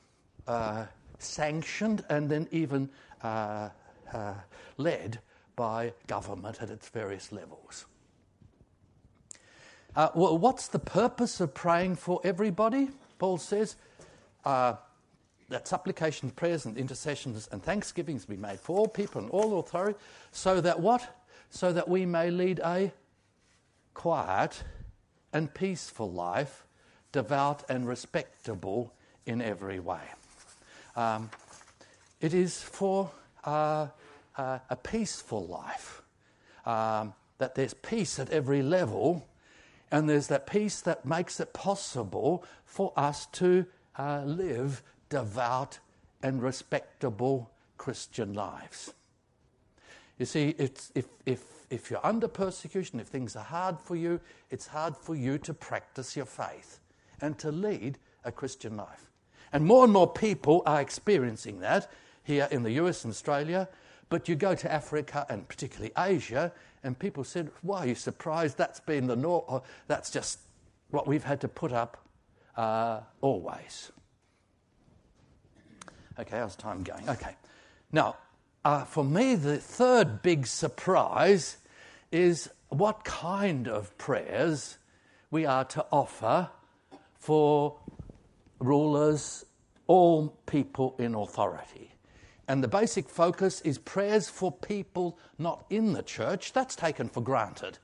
uh, 0.47 0.85
sanctioned 1.19 2.05
and 2.11 2.29
then 2.29 2.47
even 2.51 2.89
uh, 3.23 3.71
uh, 4.13 4.35
led 4.77 5.19
by 5.57 5.93
government 6.07 6.59
at 6.61 6.71
its 6.71 6.89
various 6.89 7.33
levels. 7.33 7.87
Uh, 9.97 10.09
well, 10.15 10.39
what's 10.39 10.69
the 10.69 10.79
purpose 10.79 11.41
of 11.41 11.53
praying 11.53 11.97
for 11.97 12.21
everybody? 12.23 12.89
Paul 13.19 13.39
says 13.39 13.77
uh, 14.45 14.75
that 15.49 15.67
supplications, 15.67 16.33
prayers, 16.33 16.65
and 16.65 16.79
intercessions 16.79 17.49
and 17.51 17.63
thanksgivings 17.63 18.25
be 18.25 18.37
made 18.37 18.61
for 18.61 18.79
all 18.79 18.87
people 18.87 19.21
and 19.21 19.31
all 19.31 19.59
authority, 19.59 19.99
so 20.31 20.61
that 20.61 20.79
what? 20.79 21.20
So 21.51 21.73
that 21.73 21.89
we 21.89 22.07
may 22.07 22.31
lead 22.31 22.61
a 22.61 22.93
quiet 23.93 24.63
and 25.33 25.53
peaceful 25.53 26.11
life, 26.11 26.65
devout 27.13 27.69
and 27.69 27.87
respectable 27.87 28.93
in 29.27 29.43
every 29.43 29.81
way. 29.81 30.01
Um, 30.97 31.31
it 32.21 32.35
is 32.35 32.63
for 32.63 33.11
uh, 33.45 33.89
uh, 34.37 34.59
a 34.69 34.77
peaceful 34.77 35.47
life 35.47 36.03
um, 36.67 37.15
that 37.39 37.55
there's 37.55 37.75
peace 37.75 38.19
at 38.19 38.31
every 38.31 38.63
level, 38.63 39.27
and 39.91 40.09
there's 40.09 40.29
that 40.29 40.47
peace 40.47 40.81
that 40.83 41.05
makes 41.05 41.41
it 41.41 41.53
possible 41.53 42.45
for 42.65 42.93
us 42.97 43.27
to 43.27 43.67
uh, 43.99 44.23
live 44.25 44.83
devout 45.09 45.79
and 46.23 46.43
respectable 46.43 47.51
Christian 47.77 48.35
lives. 48.35 48.93
You 50.21 50.27
see, 50.27 50.55
if, 50.59 51.09
if, 51.25 51.45
if 51.71 51.91
you're 51.91 52.07
under 52.07 52.29
persecution, 52.29 53.01
if 53.01 53.07
things 53.07 53.35
are 53.37 53.43
hard 53.43 53.81
for 53.81 53.97
you, 53.97 54.21
it's 54.51 54.67
hard 54.67 54.95
for 54.95 55.17
you 55.17 55.39
to 55.39 55.55
practice 55.55 56.15
your 56.15 56.27
faith 56.27 56.81
and 57.23 57.39
to 57.39 57.51
lead 57.51 57.97
a 58.23 58.31
Christian 58.31 58.77
life. 58.77 59.11
And 59.51 59.65
more 59.65 59.83
and 59.83 59.93
more 59.95 60.07
people 60.07 60.63
are 60.67 60.83
experiencing 60.83 61.61
that 61.61 61.91
here 62.23 62.47
in 62.51 62.65
the 62.65 62.73
US 62.73 63.05
and 63.05 63.13
Australia. 63.13 63.67
But 64.11 64.29
you 64.29 64.35
go 64.37 64.55
to 64.55 64.71
Africa 64.71 65.25
and 65.31 65.49
particularly 65.49 65.93
Asia, 65.97 66.53
and 66.85 66.99
people 66.99 67.25
said, 67.25 67.51
Why 67.63 67.79
are 67.79 67.87
you 67.87 67.95
surprised? 67.95 68.59
That's 68.59 68.81
been 68.81 69.07
the 69.07 69.17
norm. 69.17 69.63
That's 69.87 70.11
just 70.11 70.41
what 70.91 71.07
we've 71.07 71.25
had 71.25 71.41
to 71.41 71.49
put 71.49 71.73
up 71.73 71.97
uh, 72.59 73.01
always. 73.23 73.91
Okay, 76.19 76.37
how's 76.37 76.57
time 76.57 76.83
going? 76.83 77.09
Okay. 77.09 77.37
Now, 77.91 78.17
uh, 78.65 78.85
for 78.85 79.05
me, 79.05 79.35
the 79.35 79.57
third 79.59 80.23
big 80.23 80.47
surprise 80.47 81.57
is 82.13 82.51
what 82.69 83.05
kind 83.05 83.69
of 83.69 83.97
prayers 83.99 84.79
we 85.31 85.47
are 85.47 85.65
to 85.65 85.85
offer 85.91 86.49
for 87.19 87.77
rulers, 88.59 89.45
all 89.87 90.37
people 90.47 90.95
in 90.99 91.15
authority. 91.15 91.93
And 92.49 92.63
the 92.63 92.69
basic 92.69 93.09
focus 93.09 93.61
is 93.63 93.79
prayers 93.79 94.29
for 94.29 94.51
people 94.51 95.19
not 95.39 95.65
in 95.71 95.93
the 95.93 96.03
church, 96.03 96.53
that's 96.53 96.75
taken 96.75 97.09
for 97.09 97.21
granted, 97.21 97.79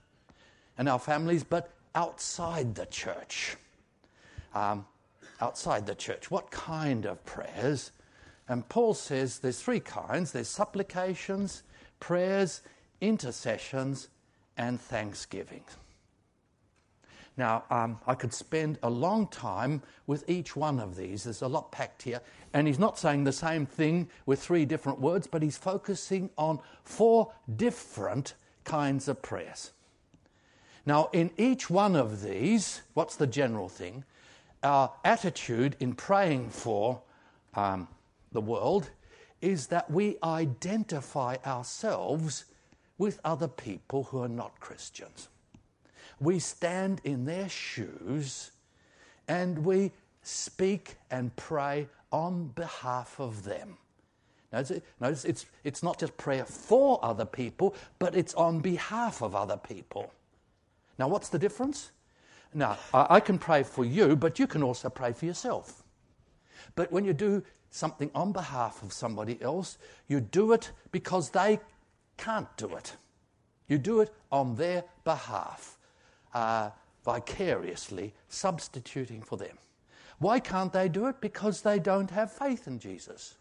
and 0.77 0.89
our 0.89 0.99
families, 0.99 1.45
but 1.45 1.71
outside 1.95 2.75
the 2.75 2.87
church. 2.87 3.57
Um, 4.55 4.87
outside 5.41 5.87
the 5.87 5.95
church. 5.95 6.31
What 6.31 6.51
kind 6.51 7.07
of 7.07 7.25
prayers? 7.25 7.93
And 8.49 8.69
Paul 8.69 8.95
says 8.95 9.39
there's 9.39 9.61
three 9.61 9.81
kinds 9.81 10.33
there's 10.33 10.49
supplications, 10.49 11.63
prayers, 12.01 12.61
intercessions, 13.01 14.09
and 14.57 14.81
thanksgivings. 14.81 15.77
Now, 17.37 17.65
um, 17.71 17.99
I 18.07 18.15
could 18.15 18.33
spend 18.33 18.79
a 18.83 18.89
long 18.89 19.27
time 19.29 19.83
with 20.07 20.29
each 20.29 20.57
one 20.57 20.81
of 20.81 20.97
these. 20.97 21.25
There's 21.25 21.43
a 21.43 21.49
lot 21.49 21.71
packed 21.71 22.03
here. 22.03 22.23
And 22.55 22.67
he's 22.67 22.79
not 22.79 22.99
saying 22.99 23.25
the 23.25 23.33
same 23.33 23.67
thing 23.67 24.09
with 24.25 24.43
three 24.43 24.65
different 24.65 25.01
words, 25.01 25.27
but 25.27 25.43
he's 25.43 25.59
focusing 25.59 26.31
on 26.39 26.61
four 26.85 27.33
different 27.57 28.35
kinds 28.65 29.07
of 29.07 29.21
prayers. 29.21 29.73
Now, 30.87 31.11
in 31.13 31.31
each 31.37 31.69
one 31.69 31.95
of 31.95 32.23
these, 32.23 32.81
what's 32.95 33.17
the 33.17 33.27
general 33.27 33.69
thing? 33.69 34.05
Our 34.63 34.93
attitude 35.05 35.77
in 35.79 35.95
praying 35.95 36.51
for 36.51 37.03
um, 37.55 37.89
the 38.33 38.41
world 38.41 38.91
is 39.41 39.67
that 39.69 39.91
we 39.91 40.17
identify 40.23 41.37
ourselves 41.45 42.45
with 42.99 43.21
other 43.25 43.49
people 43.49 44.05
who 44.05 44.23
are 44.23 44.29
not 44.29 44.59
Christians. 44.61 45.29
We 46.19 46.39
stand 46.39 47.01
in 47.05 47.27
their 47.27 47.49
shoes 47.49 48.53
and 49.29 49.65
we 49.65 49.93
speak 50.23 50.97
and 51.11 51.35
pray 51.37 51.89
on 52.11 52.49
behalf 52.49 53.21
of 53.21 53.45
them. 53.45 53.77
Notice, 54.53 54.81
notice 55.01 55.25
it's, 55.25 55.47
it's 55.65 55.83
not 55.83 55.99
just 55.99 56.17
prayer 56.17 56.45
for 56.45 56.99
other 57.05 57.25
people, 57.25 57.75
but 57.99 58.15
it's 58.15 58.35
on 58.35 58.61
behalf 58.61 59.21
of 59.23 59.35
other 59.35 59.57
people. 59.57 60.13
Now, 60.99 61.09
what's 61.09 61.29
the 61.29 61.39
difference? 61.39 61.91
Now, 62.55 62.79
I, 62.95 63.07
I 63.17 63.21
can 63.21 63.39
pray 63.39 63.63
for 63.63 63.85
you, 63.85 64.17
but 64.17 64.39
you 64.39 64.47
can 64.47 64.63
also 64.63 64.89
pray 64.89 65.13
for 65.13 65.27
yourself. 65.27 65.83
But 66.75 66.91
when 66.91 67.05
you 67.05 67.13
do 67.13 67.43
something 67.77 68.11
on 68.15 68.33
behalf 68.33 68.83
of 68.83 68.93
somebody 68.93 69.41
else, 69.43 69.79
you 70.09 70.21
do 70.21 70.53
it 70.53 70.73
because 70.93 71.31
they 71.31 71.61
can't 72.17 72.49
do 72.57 72.75
it. 72.75 72.97
You 73.69 73.79
do 73.79 74.01
it 74.01 74.13
on 74.33 74.57
their 74.57 74.85
behalf, 75.05 75.77
uh, 76.33 76.71
vicariously 77.05 78.15
substituting 78.29 79.23
for 79.23 79.37
them. 79.37 79.59
Why 80.19 80.41
can't 80.41 80.73
they 80.73 80.89
do 80.89 81.07
it? 81.07 81.21
Because 81.21 81.63
they 81.63 81.79
don't 81.79 82.11
have 82.11 82.33
faith 82.33 82.67
in 82.67 82.79
Jesus. 82.79 83.35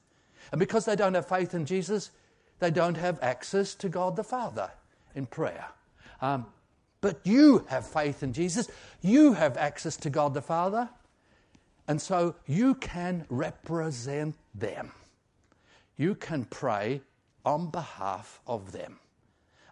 And 0.51 0.59
because 0.59 0.85
they 0.85 0.95
don't 0.95 1.13
have 1.13 1.27
faith 1.27 1.53
in 1.53 1.65
Jesus, 1.65 2.11
they 2.59 2.71
don't 2.71 2.97
have 2.97 3.17
access 3.21 3.75
to 3.75 3.89
God 3.89 4.15
the 4.15 4.23
Father 4.23 4.69
in 5.15 5.25
prayer. 5.25 5.67
Um, 6.21 6.45
but 7.01 7.19
you 7.23 7.65
have 7.69 7.85
faith 7.85 8.23
in 8.23 8.33
Jesus, 8.33 8.67
you 9.01 9.33
have 9.33 9.57
access 9.57 9.95
to 9.97 10.09
God 10.09 10.33
the 10.33 10.41
Father, 10.41 10.89
and 11.87 12.01
so 12.01 12.35
you 12.45 12.75
can 12.75 13.25
represent 13.29 14.35
them. 14.53 14.91
You 15.97 16.15
can 16.15 16.45
pray 16.45 17.01
on 17.45 17.69
behalf 17.69 18.41
of 18.47 18.71
them 18.71 18.99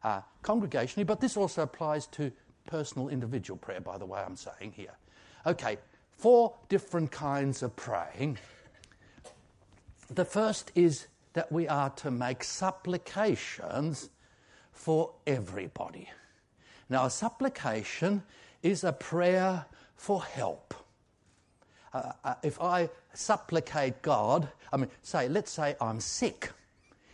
uh, 0.03 0.21
congregationally, 0.43 1.05
but 1.05 1.19
this 1.19 1.37
also 1.37 1.63
applies 1.63 2.07
to 2.07 2.31
personal 2.65 3.09
individual 3.09 3.57
prayer, 3.57 3.81
by 3.81 3.97
the 3.97 4.05
way, 4.05 4.21
I'm 4.25 4.35
saying 4.35 4.73
here. 4.75 4.95
Okay, 5.45 5.77
four 6.11 6.53
different 6.69 7.11
kinds 7.11 7.63
of 7.63 7.75
praying. 7.75 8.37
The 10.09 10.25
first 10.25 10.71
is 10.75 11.07
that 11.33 11.51
we 11.51 11.67
are 11.67 11.89
to 11.89 12.11
make 12.11 12.43
supplications 12.43 14.09
for 14.71 15.13
everybody. 15.25 16.09
Now, 16.89 17.05
a 17.05 17.09
supplication 17.09 18.23
is 18.61 18.83
a 18.83 18.93
prayer 18.93 19.65
for 19.95 20.23
help. 20.23 20.73
Uh, 21.93 22.11
uh, 22.23 22.35
if 22.41 22.59
I 22.59 22.89
supplicate 23.13 24.01
God, 24.01 24.49
I 24.71 24.77
mean, 24.77 24.89
say, 25.01 25.29
let's 25.29 25.51
say 25.51 25.75
I'm 25.79 25.99
sick 25.99 26.51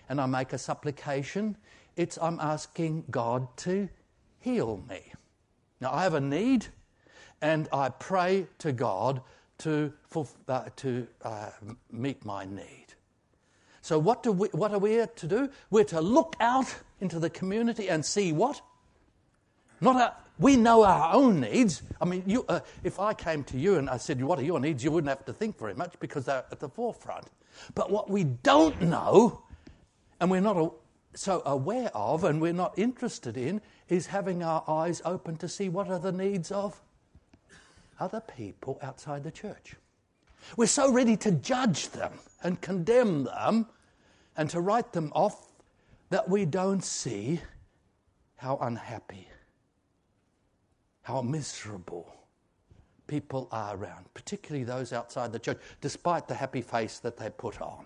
and 0.08 0.22
I 0.22 0.26
make 0.26 0.54
a 0.54 0.58
supplication, 0.58 1.58
it's 1.98 2.18
I'm 2.18 2.40
asking 2.40 3.06
God 3.12 3.48
to 3.58 3.90
heal 4.40 4.84
me. 4.90 5.14
Now, 5.82 5.92
I 5.92 6.04
have 6.04 6.14
a 6.14 6.22
need 6.22 6.68
and 7.42 7.68
I 7.74 7.90
pray 7.90 8.48
to 8.60 8.72
God 8.72 9.22
to, 9.60 9.92
uh, 10.48 10.64
to 10.78 11.08
uh, 11.24 11.50
meet 11.92 12.24
my 12.26 12.46
need. 12.46 12.88
So, 13.82 14.00
what, 14.00 14.24
do 14.24 14.32
we, 14.32 14.48
what 14.50 14.72
are 14.72 14.80
we 14.80 15.06
to 15.16 15.28
do? 15.28 15.50
We're 15.70 15.84
to 15.86 16.02
look 16.02 16.36
out 16.40 16.74
into 17.02 17.20
the 17.20 17.30
community 17.30 17.90
and 17.90 18.06
see 18.06 18.32
what? 18.32 18.62
Not 19.82 19.96
our, 19.96 20.16
we 20.40 20.56
know 20.56 20.84
our 20.84 21.14
own 21.14 21.42
needs. 21.42 21.84
I 22.02 22.06
mean, 22.06 22.24
you, 22.26 22.46
uh, 22.48 22.62
if 22.84 23.00
I 23.00 23.14
came 23.14 23.44
to 23.46 23.58
you 23.58 23.76
and 23.76 23.90
I 23.90 23.98
said, 23.98 24.24
What 24.24 24.40
are 24.40 24.44
your 24.44 24.60
needs? 24.60 24.84
you 24.84 24.92
wouldn't 24.92 25.10
have 25.10 25.26
to 25.26 25.34
think 25.34 25.60
very 25.60 25.76
much 25.76 25.94
because 26.00 26.26
they're 26.26 26.46
at 26.52 26.60
the 26.60 26.70
forefront. 26.70 27.28
But 27.76 27.92
what 27.92 28.10
we 28.10 28.24
don't 28.24 28.82
know, 28.82 29.44
and 30.20 30.32
we're 30.32 30.42
not 30.42 30.74
so 31.14 31.42
aware 31.46 31.92
of, 31.94 32.24
and 32.24 32.42
we're 32.42 32.54
not 32.54 32.78
interested 32.80 33.38
in, 33.38 33.62
is 33.90 34.08
having 34.08 34.44
our 34.44 34.64
eyes 34.68 35.02
open 35.06 35.36
to 35.38 35.48
see 35.48 35.70
what 35.70 35.90
are 35.90 36.00
the 36.00 36.12
needs 36.12 36.52
of 36.52 36.82
other 38.00 38.22
people 38.22 38.80
outside 38.82 39.24
the 39.24 39.32
church. 39.32 39.76
We're 40.56 40.68
so 40.68 40.92
ready 40.92 41.18
to 41.18 41.32
judge 41.32 41.90
them 41.90 42.14
and 42.44 42.62
condemn 42.62 43.26
them 43.26 43.68
and 44.38 44.50
to 44.52 44.62
write 44.62 44.94
them 44.94 45.12
off 45.14 45.52
that 46.10 46.30
we 46.30 46.46
don't 46.46 46.84
see 46.84 47.42
how 48.38 48.58
unhappy, 48.62 49.28
how 51.04 51.22
miserable 51.22 52.14
people 53.08 53.48
are 53.52 53.76
around, 53.76 54.06
particularly 54.14 54.64
those 54.64 54.94
outside 54.94 55.32
the 55.32 55.40
church, 55.40 55.60
despite 55.82 56.28
the 56.28 56.36
happy 56.36 56.62
face 56.62 57.00
that 57.00 57.18
they 57.18 57.30
put 57.30 57.60
on. 57.62 57.86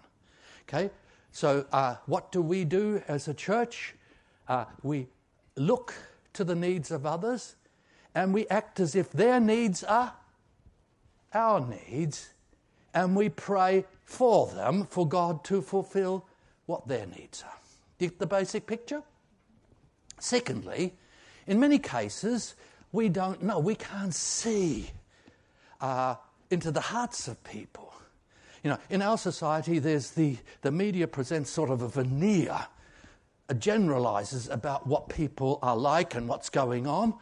Okay? 0.68 0.90
So, 1.32 1.66
uh, 1.72 1.96
what 2.06 2.32
do 2.32 2.42
we 2.42 2.66
do 2.66 3.02
as 3.08 3.28
a 3.28 3.34
church? 3.34 3.96
Uh, 4.48 4.66
we 4.84 5.08
look 5.56 5.94
to 6.34 6.44
the 6.44 6.56
needs 6.56 6.92
of 6.92 7.06
others 7.06 7.56
and 8.14 8.34
we 8.34 8.48
act 8.48 8.80
as 8.80 8.96
if 8.96 9.12
their 9.12 9.40
needs 9.40 9.84
are 9.84 10.14
our 11.34 11.66
needs 11.66 12.34
and 12.94 13.16
we 13.16 13.30
pray 13.30 13.86
for 14.04 14.48
them 14.48 14.86
for 14.86 15.08
God 15.08 15.44
to 15.46 15.62
fulfill 15.62 16.28
what 16.66 16.88
their 16.88 17.06
needs 17.08 17.44
are. 17.44 17.60
Get 17.98 18.20
the 18.20 18.28
basic 18.28 18.68
picture? 18.68 19.02
Secondly, 20.20 20.94
in 21.48 21.60
many 21.60 21.80
cases, 21.80 22.56
we 22.94 23.10
don't 23.10 23.44
know, 23.44 23.60
we 23.60 23.76
can't 23.76 24.14
see 24.14 24.90
uh, 25.82 26.16
into 26.50 26.72
the 26.72 26.80
hearts 26.80 27.28
of 27.28 27.44
people. 27.44 27.94
You 28.64 28.70
know, 28.70 28.78
in 28.90 29.02
our 29.02 29.18
society, 29.18 29.80
there's 29.80 30.12
the, 30.12 30.38
the 30.62 30.72
media 30.72 31.08
presents 31.08 31.50
sort 31.50 31.70
of 31.70 31.82
a 31.82 31.90
veneer, 31.90 32.68
it 33.50 33.60
generalizes 33.60 34.48
about 34.48 34.88
what 34.88 35.10
people 35.10 35.60
are 35.62 35.76
like 35.76 36.16
and 36.16 36.30
what's 36.30 36.50
going 36.50 36.88
on. 36.88 37.14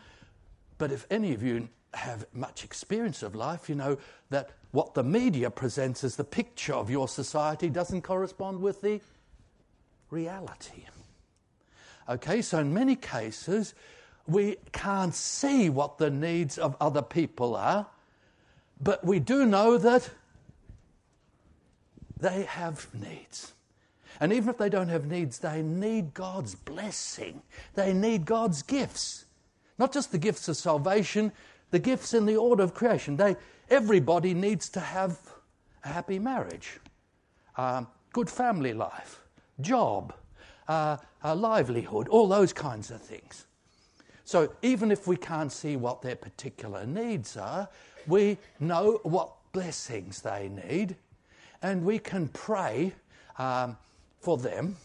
But 0.78 0.92
if 0.92 1.08
any 1.10 1.34
of 1.34 1.42
you 1.42 1.68
have 1.96 2.28
much 2.34 2.64
experience 2.64 3.24
of 3.24 3.34
life, 3.34 3.70
you 3.70 3.76
know 3.76 3.98
that 4.30 4.52
what 4.72 4.94
the 4.94 5.04
media 5.04 5.50
presents 5.50 6.04
as 6.04 6.16
the 6.16 6.24
picture 6.24 6.74
of 6.74 6.90
your 6.90 7.08
society 7.08 7.70
doesn't 7.70 8.04
correspond 8.04 8.62
with 8.62 8.82
the 8.82 9.02
reality. 10.10 10.86
Okay, 12.08 12.42
so 12.42 12.60
in 12.60 12.74
many 12.74 12.96
cases, 12.96 13.74
we 14.32 14.58
can't 14.72 15.14
see 15.16 15.70
what 15.70 15.98
the 15.98 16.10
needs 16.10 16.58
of 16.58 16.76
other 16.82 17.02
people 17.02 17.56
are, 17.56 17.88
but 18.82 19.06
we 19.06 19.20
do 19.20 19.46
know 19.46 19.78
that 19.78 20.10
they 22.20 22.44
have 22.44 22.88
needs. 22.94 23.54
And 24.20 24.32
even 24.32 24.50
if 24.50 24.58
they 24.58 24.70
don't 24.70 24.90
have 24.90 25.08
needs, 25.08 25.40
they 25.40 25.62
need 25.62 26.14
God's 26.14 26.56
blessing. 26.56 27.42
They 27.74 27.94
need 27.94 28.26
God's 28.26 28.62
gifts. 28.62 29.26
Not 29.80 29.92
just 29.92 30.12
the 30.12 30.20
gifts 30.20 30.48
of 30.48 30.58
salvation, 30.58 31.32
the 31.72 31.80
gifts 31.80 32.14
in 32.14 32.26
the 32.26 32.36
order 32.38 32.64
of 32.64 32.74
creation. 32.74 33.18
They, 33.18 33.36
everybody 33.70 34.34
needs 34.34 34.70
to 34.70 34.80
have 34.80 35.20
a 35.84 35.88
happy 35.88 36.20
marriage, 36.20 36.80
good 38.14 38.30
family 38.30 38.74
life, 38.74 39.22
job, 39.60 40.14
uh, 40.68 40.98
a 41.24 41.36
livelihood, 41.36 42.08
all 42.08 42.28
those 42.28 42.54
kinds 42.54 42.92
of 42.92 43.02
things. 43.02 43.46
So 44.32 44.50
even 44.62 44.92
if 44.92 45.08
we 45.08 45.18
can't 45.18 45.52
see 45.52 45.76
what 45.76 46.02
their 46.02 46.16
particular 46.16 46.86
needs 46.86 47.36
are, 47.36 47.68
we 48.08 48.38
know 48.62 49.02
what 49.04 49.34
blessings 49.52 50.22
they 50.22 50.48
need, 50.48 50.96
and 51.62 51.84
we 51.84 52.00
can 52.00 52.30
pray 52.30 52.94
um, 53.38 53.76
for 54.22 54.38
them 54.38 54.78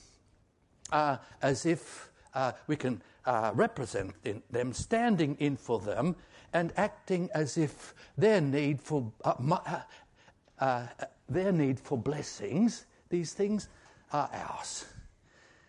uh, 0.90 1.18
as 1.42 1.64
if 1.64 2.10
uh, 2.34 2.50
we 2.66 2.74
can 2.74 3.00
uh, 3.24 3.52
represent 3.54 4.12
them, 4.50 4.72
standing 4.72 5.36
in 5.38 5.56
for 5.56 5.78
them, 5.78 6.16
and 6.52 6.72
acting 6.76 7.30
as 7.32 7.56
if 7.56 7.94
their 8.18 8.40
need 8.40 8.80
for 8.82 9.12
uh, 9.24 9.34
uh, 9.48 9.80
uh, 10.58 10.86
their 11.28 11.52
need 11.52 11.78
for 11.78 11.96
blessings, 11.96 12.86
these 13.10 13.32
things 13.32 13.68
are 14.12 14.28
ours, 14.32 14.86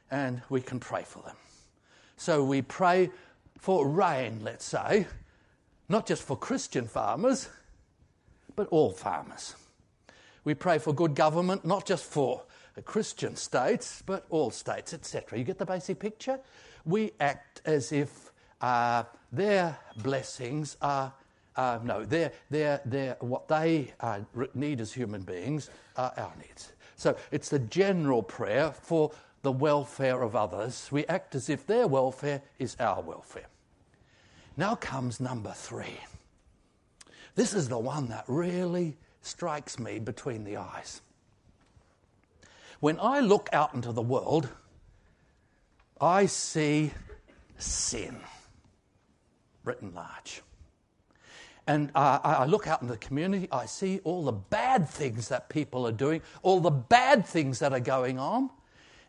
and 0.09 0.41
we 0.49 0.61
can 0.61 0.79
pray 0.79 1.03
for 1.03 1.21
them. 1.21 1.35
So 2.19 2.43
we 2.43 2.63
pray 2.63 3.11
for 3.57 3.87
rain, 3.87 4.39
let's 4.43 4.65
say, 4.65 5.07
not 5.89 6.05
just 6.05 6.23
for 6.23 6.37
Christian 6.37 6.87
farmers, 6.87 7.49
but 8.55 8.67
all 8.69 8.91
farmers. 8.91 9.55
We 10.43 10.53
pray 10.53 10.77
for 10.79 10.93
good 10.93 11.15
government, 11.15 11.65
not 11.65 11.85
just 11.85 12.05
for 12.05 12.43
Christian 12.85 13.35
states, 13.35 14.03
but 14.05 14.25
all 14.29 14.51
states, 14.51 14.93
etc. 14.93 15.37
You 15.37 15.43
get 15.43 15.57
the 15.57 15.65
basic 15.65 15.99
picture? 15.99 16.39
We 16.85 17.11
act 17.19 17.61
as 17.65 17.91
if 17.91 18.31
uh, 18.61 19.03
their 19.31 19.77
blessings 19.97 20.77
are, 20.81 21.13
uh, 21.55 21.79
no, 21.83 22.05
they're, 22.05 22.31
they're, 22.49 22.81
they're, 22.85 23.17
what 23.19 23.47
they 23.47 23.93
uh, 23.99 24.19
need 24.53 24.79
as 24.81 24.93
human 24.93 25.21
beings 25.21 25.69
are 25.95 26.13
our 26.17 26.33
needs. 26.39 26.71
So 26.95 27.15
it's 27.31 27.49
the 27.49 27.59
general 27.59 28.23
prayer 28.23 28.71
for 28.71 29.11
the 29.41 29.51
welfare 29.51 30.21
of 30.21 30.35
others. 30.35 30.89
We 30.91 31.05
act 31.05 31.35
as 31.35 31.49
if 31.49 31.65
their 31.65 31.87
welfare 31.87 32.41
is 32.59 32.75
our 32.79 33.01
welfare. 33.01 33.47
Now 34.55 34.75
comes 34.75 35.19
number 35.19 35.53
three. 35.53 35.99
This 37.35 37.53
is 37.53 37.69
the 37.69 37.77
one 37.77 38.09
that 38.09 38.25
really 38.27 38.97
strikes 39.21 39.77
me 39.77 39.99
between 39.99 40.43
the 40.43 40.57
eyes. 40.57 41.01
When 42.79 42.99
I 42.99 43.19
look 43.19 43.49
out 43.53 43.73
into 43.73 43.91
the 43.91 44.01
world, 44.01 44.49
I 45.99 46.25
see 46.25 46.91
sin 47.57 48.19
written 49.63 49.93
large. 49.93 50.41
And 51.67 51.91
uh, 51.93 52.19
I 52.23 52.45
look 52.45 52.65
out 52.65 52.81
in 52.81 52.87
the 52.87 52.97
community, 52.97 53.49
I 53.51 53.65
see 53.65 53.99
all 54.05 54.23
the 54.23 54.31
bad 54.31 54.87
things 54.87 55.27
that 55.27 55.49
people 55.49 55.85
are 55.85 55.91
doing, 55.91 56.21
all 56.41 56.61
the 56.61 56.71
bad 56.71 57.25
things 57.25 57.59
that 57.59 57.73
are 57.73 57.81
going 57.81 58.17
on. 58.17 58.49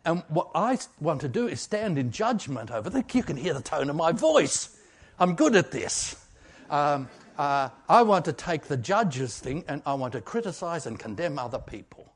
And 0.05 0.23
what 0.29 0.51
I 0.55 0.79
want 1.01 1.21
to 1.23 1.29
do 1.29 1.49
is 1.49 1.61
stand 1.61 1.99
in 1.99 2.11
judgment 2.11 2.71
over 2.71 2.89
them. 2.89 3.05
You 3.13 3.23
can 3.23 3.37
hear 3.37 3.55
the 3.55 3.63
tone 3.63 3.91
of 3.91 3.97
my 3.97 4.13
voice. 4.13 4.77
I'm 5.19 5.35
good 5.35 5.57
at 5.57 5.71
this. 5.71 6.25
Um, 6.71 7.09
uh, 7.37 7.69
I 7.89 8.03
want 8.03 8.25
to 8.27 8.33
take 8.33 8.65
the 8.65 8.77
judge's 8.77 9.39
thing 9.39 9.65
and 9.69 9.83
I 9.87 9.95
want 9.95 10.13
to 10.15 10.21
criticize 10.21 10.87
and 10.87 10.99
condemn 10.99 11.39
other 11.39 11.59
people. 11.59 12.13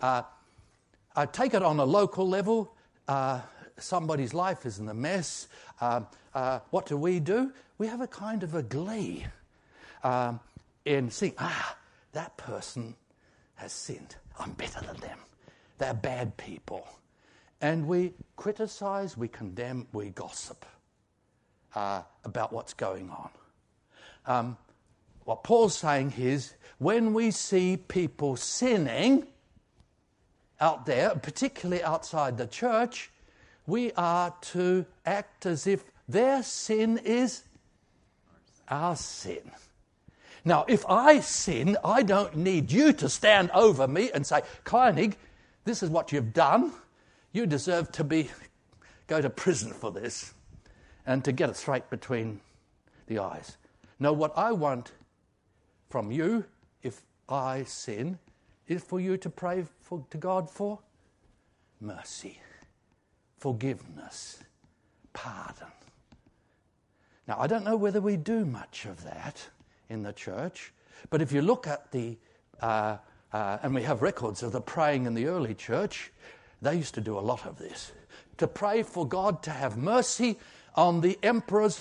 Uh, 0.00 0.22
I 1.16 1.26
take 1.26 1.54
it 1.54 1.62
on 1.62 1.78
a 1.78 1.84
local 1.84 2.28
level. 2.28 2.74
Uh, 3.08 3.40
somebody's 3.78 4.34
life 4.34 4.66
is 4.66 4.78
in 4.78 4.88
a 4.88 4.94
mess. 4.94 5.48
Um, 5.80 6.06
uh, 6.34 6.60
what 6.70 6.86
do 6.86 6.96
we 6.96 7.20
do? 7.20 7.52
We 7.78 7.86
have 7.86 8.00
a 8.00 8.06
kind 8.06 8.42
of 8.42 8.54
a 8.54 8.62
glee 8.62 9.24
um, 10.04 10.40
in 10.84 11.10
seeing, 11.10 11.34
ah, 11.38 11.76
that 12.12 12.36
person 12.36 12.94
has 13.56 13.72
sinned. 13.72 14.16
I'm 14.38 14.52
better 14.52 14.80
than 14.80 14.96
them. 14.96 15.18
They're 15.78 15.94
bad 15.94 16.36
people. 16.36 16.86
And 17.60 17.86
we 17.86 18.14
criticize, 18.36 19.16
we 19.16 19.28
condemn, 19.28 19.86
we 19.92 20.10
gossip 20.10 20.64
uh, 21.74 22.02
about 22.24 22.52
what's 22.52 22.74
going 22.74 23.10
on. 23.10 23.30
Um, 24.26 24.56
what 25.24 25.44
Paul's 25.44 25.76
saying 25.76 26.14
is 26.18 26.54
when 26.78 27.12
we 27.12 27.30
see 27.30 27.76
people 27.76 28.36
sinning 28.36 29.26
out 30.60 30.86
there, 30.86 31.14
particularly 31.14 31.82
outside 31.82 32.38
the 32.38 32.46
church, 32.46 33.10
we 33.66 33.92
are 33.92 34.34
to 34.40 34.86
act 35.06 35.46
as 35.46 35.66
if 35.66 35.84
their 36.08 36.42
sin 36.42 36.98
is 36.98 37.44
our 38.68 38.96
sin. 38.96 39.50
Now, 40.44 40.64
if 40.68 40.84
I 40.88 41.20
sin, 41.20 41.76
I 41.84 42.02
don't 42.02 42.36
need 42.36 42.72
you 42.72 42.92
to 42.94 43.08
stand 43.08 43.50
over 43.52 43.86
me 43.86 44.10
and 44.12 44.26
say, 44.26 44.42
Kleinig, 44.64 45.14
this 45.64 45.82
is 45.82 45.90
what 45.90 46.12
you've 46.12 46.32
done. 46.32 46.72
You 47.32 47.46
deserve 47.46 47.92
to 47.92 48.04
be 48.04 48.30
go 49.06 49.20
to 49.20 49.30
prison 49.30 49.72
for 49.72 49.90
this 49.90 50.34
and 51.06 51.24
to 51.24 51.32
get 51.32 51.50
it 51.50 51.56
straight 51.56 51.90
between 51.90 52.40
the 53.06 53.18
eyes. 53.18 53.56
No, 53.98 54.12
what 54.12 54.36
I 54.36 54.52
want 54.52 54.92
from 55.88 56.12
you, 56.12 56.44
if 56.82 57.02
I 57.28 57.64
sin, 57.64 58.18
is 58.68 58.82
for 58.82 59.00
you 59.00 59.16
to 59.18 59.28
pray 59.28 59.64
for, 59.80 60.04
to 60.10 60.16
God 60.16 60.48
for 60.48 60.78
mercy, 61.80 62.40
forgiveness, 63.36 64.44
pardon. 65.12 65.66
Now, 67.26 67.36
I 67.38 67.46
don't 67.46 67.64
know 67.64 67.76
whether 67.76 68.00
we 68.00 68.16
do 68.16 68.44
much 68.44 68.86
of 68.86 69.02
that 69.04 69.44
in 69.88 70.02
the 70.02 70.12
church, 70.12 70.72
but 71.10 71.20
if 71.20 71.32
you 71.32 71.42
look 71.42 71.66
at 71.66 71.90
the, 71.90 72.16
uh, 72.60 72.98
uh, 73.32 73.58
and 73.62 73.74
we 73.74 73.82
have 73.82 74.02
records 74.02 74.42
of 74.42 74.52
the 74.52 74.60
praying 74.60 75.06
in 75.06 75.14
the 75.14 75.26
early 75.26 75.54
church, 75.54 76.12
they 76.62 76.76
used 76.76 76.94
to 76.94 77.00
do 77.00 77.18
a 77.18 77.20
lot 77.20 77.46
of 77.46 77.58
this. 77.58 77.92
To 78.38 78.46
pray 78.46 78.82
for 78.82 79.06
God 79.06 79.42
to 79.44 79.50
have 79.50 79.76
mercy 79.76 80.38
on 80.74 81.00
the 81.00 81.18
emperors 81.22 81.80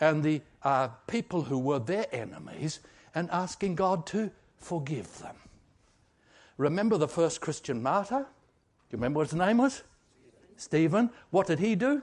and 0.00 0.22
the 0.22 0.42
uh, 0.62 0.88
people 1.06 1.42
who 1.42 1.58
were 1.58 1.78
their 1.78 2.06
enemies 2.12 2.80
and 3.14 3.30
asking 3.30 3.74
God 3.74 4.06
to 4.06 4.30
forgive 4.58 5.18
them. 5.18 5.36
Remember 6.56 6.96
the 6.96 7.08
first 7.08 7.40
Christian 7.40 7.82
martyr? 7.82 8.20
Do 8.20 8.24
you 8.90 8.98
remember 8.98 9.18
what 9.18 9.30
his 9.30 9.38
name 9.38 9.58
was? 9.58 9.82
Stephen. 10.56 11.10
What 11.30 11.46
did 11.46 11.58
he 11.58 11.74
do? 11.74 12.02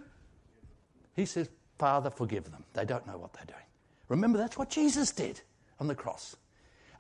He 1.16 1.26
says, 1.26 1.50
Father, 1.78 2.10
forgive 2.10 2.46
them. 2.52 2.64
They 2.74 2.86
don't 2.86 3.06
know 3.06 3.18
what 3.18 3.34
they're 3.34 3.46
doing. 3.46 3.60
Remember, 4.08 4.38
that's 4.38 4.58
what 4.58 4.70
Jesus 4.70 5.12
did 5.12 5.42
on 5.80 5.88
the 5.88 5.96
cross. 5.96 6.36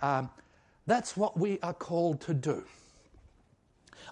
Um, 0.01 0.30
that's 0.86 1.15
what 1.15 1.38
we 1.38 1.59
are 1.61 1.73
called 1.73 2.21
to 2.21 2.34
do. 2.34 2.63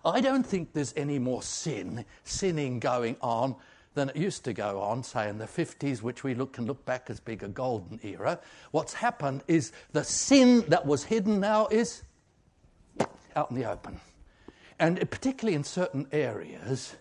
I 0.05 0.21
don't 0.21 0.45
think 0.45 0.73
there's 0.73 0.93
any 0.95 1.19
more 1.19 1.41
sin, 1.41 2.05
sinning 2.23 2.79
going 2.79 3.17
on 3.21 3.55
than 3.93 4.09
it 4.09 4.15
used 4.15 4.43
to 4.45 4.53
go 4.53 4.81
on, 4.81 5.03
say 5.03 5.29
in 5.29 5.37
the 5.37 5.45
50s, 5.45 6.01
which 6.01 6.23
we 6.23 6.33
look, 6.33 6.53
can 6.53 6.65
look 6.65 6.83
back 6.85 7.09
as 7.09 7.19
being 7.19 7.43
a 7.43 7.47
golden 7.47 7.99
era. 8.03 8.39
What's 8.71 8.93
happened 8.93 9.43
is 9.47 9.71
the 9.91 10.03
sin 10.03 10.65
that 10.69 10.85
was 10.85 11.03
hidden 11.03 11.39
now 11.39 11.67
is 11.67 12.03
out 13.35 13.51
in 13.51 13.57
the 13.57 13.69
open. 13.69 13.99
And 14.79 14.99
particularly 15.09 15.55
in 15.55 15.63
certain 15.63 16.07
areas, 16.11 16.95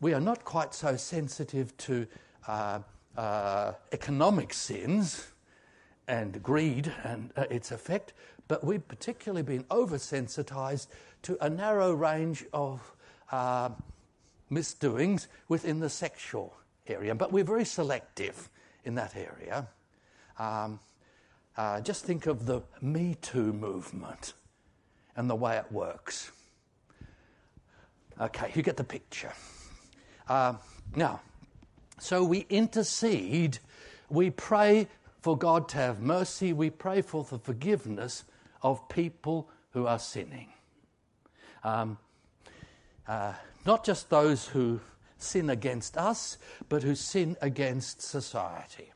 we 0.00 0.12
are 0.12 0.20
not 0.20 0.44
quite 0.44 0.74
so 0.74 0.96
sensitive 0.96 1.76
to 1.78 2.06
uh, 2.46 2.80
uh, 3.16 3.72
economic 3.92 4.52
sins 4.52 5.32
and 6.06 6.42
greed 6.42 6.92
and 7.02 7.32
uh, 7.36 7.44
its 7.50 7.72
effect, 7.72 8.12
but 8.48 8.62
we've 8.62 8.86
particularly 8.86 9.42
been 9.42 9.64
oversensitized 9.64 10.86
to 11.26 11.36
a 11.44 11.50
narrow 11.50 11.92
range 11.92 12.44
of 12.52 12.80
uh, 13.32 13.68
misdoings 14.48 15.26
within 15.48 15.80
the 15.80 15.90
sexual 15.90 16.56
area. 16.86 17.16
But 17.16 17.32
we're 17.32 17.42
very 17.42 17.64
selective 17.64 18.48
in 18.84 18.94
that 18.94 19.16
area. 19.16 19.66
Um, 20.38 20.78
uh, 21.56 21.80
just 21.80 22.04
think 22.04 22.26
of 22.26 22.46
the 22.46 22.60
Me 22.80 23.16
Too 23.22 23.52
movement 23.52 24.34
and 25.16 25.28
the 25.28 25.34
way 25.34 25.56
it 25.56 25.72
works. 25.72 26.30
Okay, 28.20 28.52
you 28.54 28.62
get 28.62 28.76
the 28.76 28.84
picture. 28.84 29.32
Uh, 30.28 30.54
now, 30.94 31.20
so 31.98 32.22
we 32.22 32.46
intercede, 32.48 33.58
we 34.08 34.30
pray 34.30 34.86
for 35.22 35.36
God 35.36 35.68
to 35.70 35.78
have 35.78 36.00
mercy, 36.00 36.52
we 36.52 36.70
pray 36.70 37.02
for 37.02 37.24
the 37.24 37.38
forgiveness 37.40 38.22
of 38.62 38.88
people 38.88 39.50
who 39.70 39.88
are 39.88 39.98
sinning. 39.98 40.50
Um, 41.66 41.98
uh, 43.08 43.32
not 43.66 43.84
just 43.84 44.08
those 44.08 44.46
who 44.46 44.78
sin 45.18 45.50
against 45.50 45.96
us, 45.96 46.38
but 46.68 46.84
who 46.84 46.94
sin 46.94 47.36
against 47.42 48.00
society. 48.00 48.92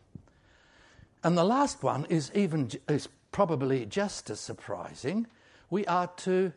And 1.24 1.36
the 1.36 1.42
last 1.42 1.82
one 1.82 2.06
is 2.08 2.30
even 2.32 2.70
is 2.88 3.08
probably 3.32 3.86
just 3.86 4.30
as 4.30 4.38
surprising. 4.38 5.26
We 5.68 5.84
are 5.86 6.06
to 6.18 6.52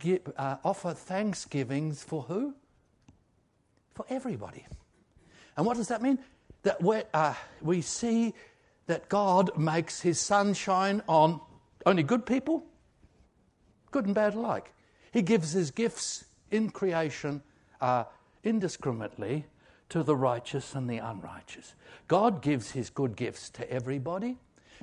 give, 0.00 0.22
uh, 0.36 0.56
offer 0.64 0.92
thanksgivings 0.92 2.02
for 2.02 2.22
who? 2.22 2.54
For 3.94 4.04
everybody. 4.08 4.66
And 5.56 5.64
what 5.64 5.76
does 5.76 5.88
that 5.88 6.02
mean? 6.02 6.18
That 6.64 6.78
uh, 7.14 7.34
we 7.62 7.80
see 7.82 8.34
that 8.86 9.08
God 9.08 9.56
makes 9.56 10.00
his 10.00 10.18
sunshine 10.18 11.00
on 11.06 11.40
only 11.86 12.02
good 12.02 12.26
people, 12.26 12.64
good 13.92 14.04
and 14.04 14.16
bad 14.16 14.34
alike. 14.34 14.72
He 15.12 15.22
gives 15.22 15.52
his 15.52 15.70
gifts 15.70 16.24
in 16.50 16.70
creation 16.70 17.42
uh, 17.80 18.04
indiscriminately 18.44 19.46
to 19.88 20.02
the 20.02 20.16
righteous 20.16 20.74
and 20.74 20.88
the 20.88 20.98
unrighteous. 20.98 21.74
God 22.08 22.42
gives 22.42 22.72
his 22.72 22.90
good 22.90 23.16
gifts 23.16 23.50
to 23.50 23.70
everybody. 23.70 24.36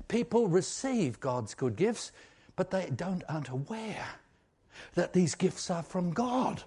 People 0.07 0.47
receive 0.47 1.19
God's 1.19 1.53
good 1.53 1.75
gifts, 1.75 2.11
but 2.55 2.71
they 2.71 2.89
don't 2.95 3.23
aren't 3.29 3.49
aware 3.49 4.07
that 4.95 5.13
these 5.13 5.35
gifts 5.35 5.69
are 5.69 5.83
from 5.83 6.11
God. 6.11 6.63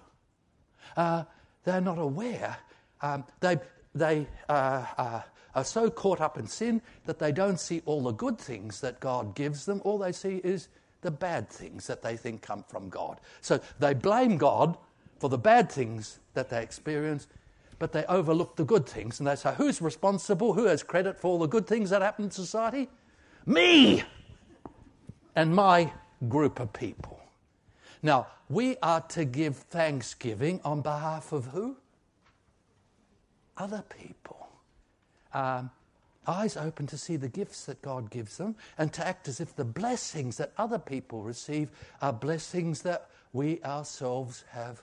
Uh, 0.97 1.23
they're 1.63 1.81
not 1.81 1.99
aware. 1.99 2.57
Um, 3.01 3.25
they 3.39 3.57
they 3.93 4.27
uh, 4.47 4.85
uh, 4.97 5.21
are 5.55 5.63
so 5.63 5.89
caught 5.89 6.21
up 6.21 6.37
in 6.37 6.47
sin 6.47 6.81
that 7.05 7.19
they 7.19 7.31
don't 7.31 7.59
see 7.59 7.81
all 7.85 8.03
the 8.03 8.11
good 8.11 8.37
things 8.37 8.81
that 8.81 8.99
God 8.99 9.35
gives 9.35 9.65
them. 9.65 9.81
All 9.83 9.97
they 9.97 10.11
see 10.11 10.37
is 10.43 10.69
the 11.01 11.11
bad 11.11 11.49
things 11.49 11.87
that 11.87 12.01
they 12.01 12.17
think 12.17 12.41
come 12.41 12.63
from 12.67 12.89
God. 12.89 13.19
So 13.41 13.59
they 13.79 13.93
blame 13.93 14.37
God 14.37 14.77
for 15.19 15.29
the 15.29 15.37
bad 15.37 15.71
things 15.71 16.19
that 16.33 16.49
they 16.49 16.61
experience, 16.61 17.27
but 17.77 17.91
they 17.91 18.05
overlook 18.05 18.55
the 18.55 18.65
good 18.65 18.85
things. 18.85 19.19
And 19.19 19.27
they 19.27 19.35
say, 19.35 19.53
Who's 19.55 19.81
responsible? 19.81 20.53
Who 20.53 20.65
has 20.65 20.83
credit 20.83 21.19
for 21.19 21.27
all 21.27 21.39
the 21.39 21.47
good 21.47 21.67
things 21.67 21.89
that 21.89 22.01
happen 22.01 22.25
in 22.25 22.31
society? 22.31 22.89
Me! 23.45 24.03
And 25.35 25.55
my 25.55 25.91
group 26.27 26.59
of 26.59 26.73
people. 26.73 27.19
Now, 28.01 28.27
we 28.49 28.77
are 28.81 29.01
to 29.01 29.25
give 29.25 29.55
thanksgiving 29.55 30.59
on 30.63 30.81
behalf 30.81 31.31
of 31.31 31.45
who? 31.47 31.77
Other 33.57 33.83
people. 33.89 34.47
Um, 35.33 35.69
eyes 36.29 36.55
open 36.55 36.85
to 36.87 36.97
see 36.97 37.15
the 37.15 37.27
gifts 37.27 37.65
that 37.65 37.81
God 37.81 38.09
gives 38.09 38.37
them 38.37 38.55
and 38.77 38.93
to 38.93 39.05
act 39.05 39.27
as 39.27 39.39
if 39.39 39.55
the 39.55 39.65
blessings 39.65 40.37
that 40.37 40.53
other 40.57 40.79
people 40.79 41.23
receive 41.23 41.69
are 42.01 42.13
blessings 42.13 42.83
that 42.83 43.09
we 43.33 43.61
ourselves 43.63 44.43
have 44.51 44.81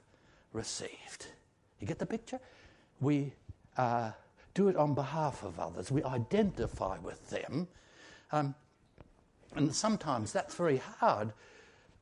received. 0.53 1.27
You 1.81 1.87
get 1.87 1.99
the 1.99 2.07
picture? 2.07 2.41
We 3.01 3.33
uh, 3.77 4.11
do 4.55 4.69
it 4.69 4.77
on 4.77 4.95
behalf 4.95 5.45
of 5.45 5.61
others, 5.61 5.91
we 5.91 6.03
identify 6.03 6.99
with 6.99 7.29
them. 7.31 7.69
Um, 8.33 8.55
and 9.55 9.75
sometimes 9.75 10.33
that's 10.33 10.55
very 10.55 10.79
hard 10.99 11.33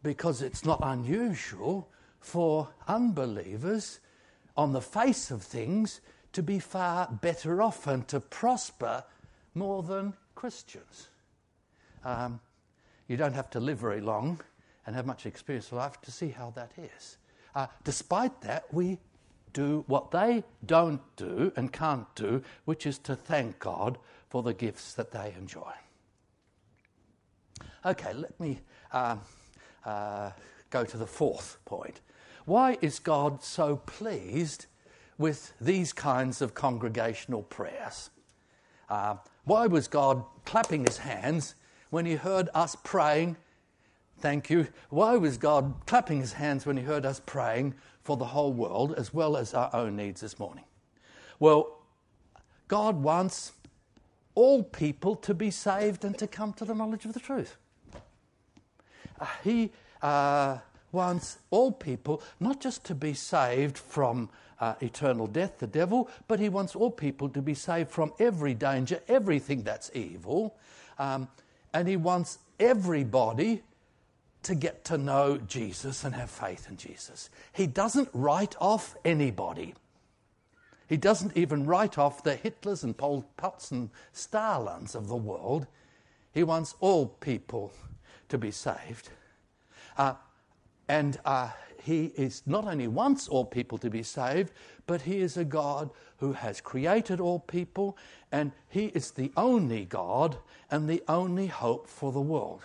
because 0.03 0.42
it's 0.42 0.64
not 0.64 0.80
unusual 0.82 1.88
for 2.20 2.68
unbelievers 2.88 4.01
on 4.57 4.72
the 4.72 4.80
face 4.80 5.30
of 5.30 5.42
things 5.42 6.01
to 6.32 6.42
be 6.42 6.59
far 6.59 7.09
better 7.20 7.61
off 7.61 7.86
and 7.86 8.07
to 8.09 8.20
prosper 8.20 9.05
more 9.55 9.82
than 9.82 10.14
Christians. 10.34 11.09
Um, 12.05 12.40
you 13.09 13.16
don't 13.16 13.34
have 13.34 13.50
to 13.50 13.61
live 13.61 13.78
very 13.78 14.00
long 14.00 14.40
and 14.86 14.94
have 14.94 15.07
much 15.07 15.26
experience 15.26 15.66
of 15.68 15.78
life 15.78 16.00
to 16.02 16.11
see 16.11 16.28
how 16.28 16.50
that 16.50 16.72
is. 16.76 17.18
Uh, 17.55 17.66
despite 17.84 18.40
that, 18.42 18.64
we 18.72 18.98
do 19.52 19.84
what 19.86 20.11
they 20.11 20.42
don't 20.66 21.00
do 21.16 21.52
and 21.57 21.72
can't 21.72 22.12
do, 22.14 22.42
which 22.64 22.86
is 22.86 22.98
to 22.98 23.14
thank 23.14 23.59
God 23.59 23.98
for 24.28 24.42
the 24.42 24.52
gifts 24.52 24.94
that 24.94 25.12
they 25.12 25.32
enjoy. 25.38 25.72
Okay, 27.86 28.12
let 28.14 28.38
me 28.40 28.61
uh, 28.92 29.16
uh, 29.84 30.30
go 30.70 30.84
to 30.84 30.96
the 30.96 31.07
fourth 31.07 31.59
point. 31.64 32.00
Why 32.46 32.76
is 32.80 32.98
God 32.98 33.42
so 33.42 33.76
pleased 33.76 34.66
with 35.16 35.52
these 35.61 35.92
kinds 35.92 36.42
of 36.42 36.55
congregational 36.55 37.42
prayers? 37.42 38.11
Uh, 38.88 39.16
why 39.45 39.66
was 39.66 39.88
God 39.88 40.24
clapping 40.45 40.84
his 40.84 40.99
hands 40.99 41.55
when 41.90 42.07
he 42.07 42.14
heard 42.14 42.49
us 42.55 42.76
praying 42.82 43.36
Thank 44.24 44.49
you. 44.49 44.68
Why 44.88 45.16
was 45.16 45.36
God 45.36 45.74
clapping 45.86 46.20
his 46.20 46.32
hands 46.32 46.64
when 46.64 46.78
he 46.78 46.82
heard 46.82 47.05
us 47.05 47.20
praying 47.20 47.74
for 48.03 48.16
the 48.16 48.24
whole 48.24 48.53
world 48.55 48.95
as 48.95 49.12
well 49.12 49.36
as 49.36 49.53
our 49.53 49.68
own 49.74 49.97
needs 49.97 50.22
this 50.22 50.38
morning? 50.38 50.64
Well, 51.38 51.82
God 52.68 53.03
wants 53.03 53.53
all 54.34 54.62
people 54.62 55.14
to 55.16 55.34
be 55.34 55.51
saved 55.51 56.05
and 56.05 56.16
to 56.18 56.26
come 56.26 56.53
to 56.55 56.64
the 56.64 56.74
knowledge 56.74 57.05
of 57.05 57.12
the 57.12 57.20
truth. 57.20 57.57
Uh, 59.20 59.26
he 59.42 59.72
uh, 60.01 60.59
wants 60.90 61.38
all 61.51 61.70
people 61.70 62.22
not 62.40 62.61
just 62.61 62.84
to 62.84 62.95
be 62.95 63.14
saved 63.14 63.76
from 63.76 64.30
uh, 64.61 64.74
eternal 64.80 65.26
death, 65.26 65.59
the 65.59 65.66
devil, 65.66 66.09
but 66.28 66.40
he 66.40 66.48
wants 66.48 66.74
all 66.74 66.90
people 66.90 67.28
to 67.28 67.42
be 67.42 67.55
saved 67.55 67.90
from 67.90 68.12
every 68.18 68.55
danger, 68.55 69.00
everything 69.09 69.62
that's 69.62 69.90
evil. 69.94 70.57
Um, 70.98 71.28
and 71.72 71.88
he 71.88 71.96
wants 71.96 72.38
everybody 72.61 73.62
to 74.44 74.55
get 74.55 74.84
to 74.84 74.98
know 74.98 75.38
Jesus 75.38 76.05
and 76.05 76.14
have 76.14 76.30
faith 76.30 76.68
in 76.68 76.76
Jesus. 76.76 77.30
He 77.52 77.66
doesn't 77.66 78.09
write 78.12 78.55
off 78.61 78.94
anybody. 79.05 79.74
He 80.86 80.96
doesn't 80.96 81.36
even 81.36 81.64
write 81.64 81.98
off 81.98 82.22
the 82.22 82.36
Hitlers 82.36 82.84
and 82.84 82.96
Pol 82.96 83.24
Pots 83.36 83.70
and 83.70 83.90
Stalins 84.12 84.94
of 84.94 85.09
the 85.09 85.16
world. 85.16 85.66
He 86.32 86.44
wants 86.44 86.74
all 86.80 87.07
people 87.07 87.72
to 88.28 88.36
be 88.36 88.50
saved. 88.50 89.09
Uh, 89.96 90.14
and 90.88 91.18
uh, 91.24 91.50
he 91.85 92.07
is 92.16 92.43
not 92.47 92.66
only 92.66 92.89
wants 92.89 93.28
all 93.28 93.45
people 93.45 93.78
to 93.78 93.91
be 93.91 94.03
saved, 94.03 94.53
but 94.87 95.03
he 95.03 95.18
is 95.18 95.37
a 95.37 95.45
God 95.45 95.91
who 96.18 96.32
has 96.32 96.61
created 96.61 97.20
all 97.20 97.41
people, 97.41 97.97
and 98.32 98.53
he 98.68 98.87
is 98.87 99.11
the 99.11 99.30
only 99.37 99.85
God 99.85 100.39
and 100.70 100.89
the 100.89 101.03
only 101.09 101.47
hope 101.47 101.87
for 101.87 102.11
the 102.11 102.20
world. 102.20 102.62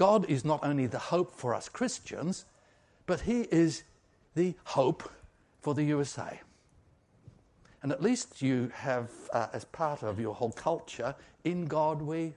God 0.00 0.24
is 0.30 0.46
not 0.46 0.60
only 0.62 0.86
the 0.86 0.98
hope 0.98 1.30
for 1.30 1.54
us 1.54 1.68
Christians, 1.68 2.46
but 3.04 3.20
He 3.20 3.42
is 3.50 3.82
the 4.34 4.54
hope 4.64 5.10
for 5.60 5.74
the 5.74 5.82
USA. 5.84 6.40
And 7.82 7.92
at 7.92 8.02
least 8.02 8.40
you 8.40 8.70
have, 8.72 9.10
uh, 9.34 9.48
as 9.52 9.66
part 9.66 10.02
of 10.02 10.18
your 10.18 10.34
whole 10.34 10.52
culture, 10.52 11.14
in 11.44 11.66
God 11.66 12.00
we 12.00 12.32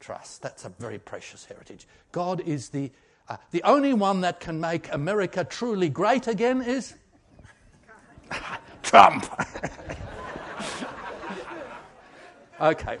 trust. 0.00 0.40
That's 0.40 0.64
a 0.64 0.70
very 0.70 0.98
precious 0.98 1.44
heritage. 1.44 1.86
God 2.12 2.40
is 2.46 2.70
the, 2.70 2.90
uh, 3.30 3.36
the 3.52 3.62
only 3.62 3.94
one 3.94 4.22
that 4.22 4.40
can 4.40 4.60
make 4.60 4.92
America 4.92 5.44
truly 5.44 5.88
great 5.88 6.26
again 6.26 6.60
is 6.60 6.94
Trump. 8.82 9.24
okay. 12.60 12.98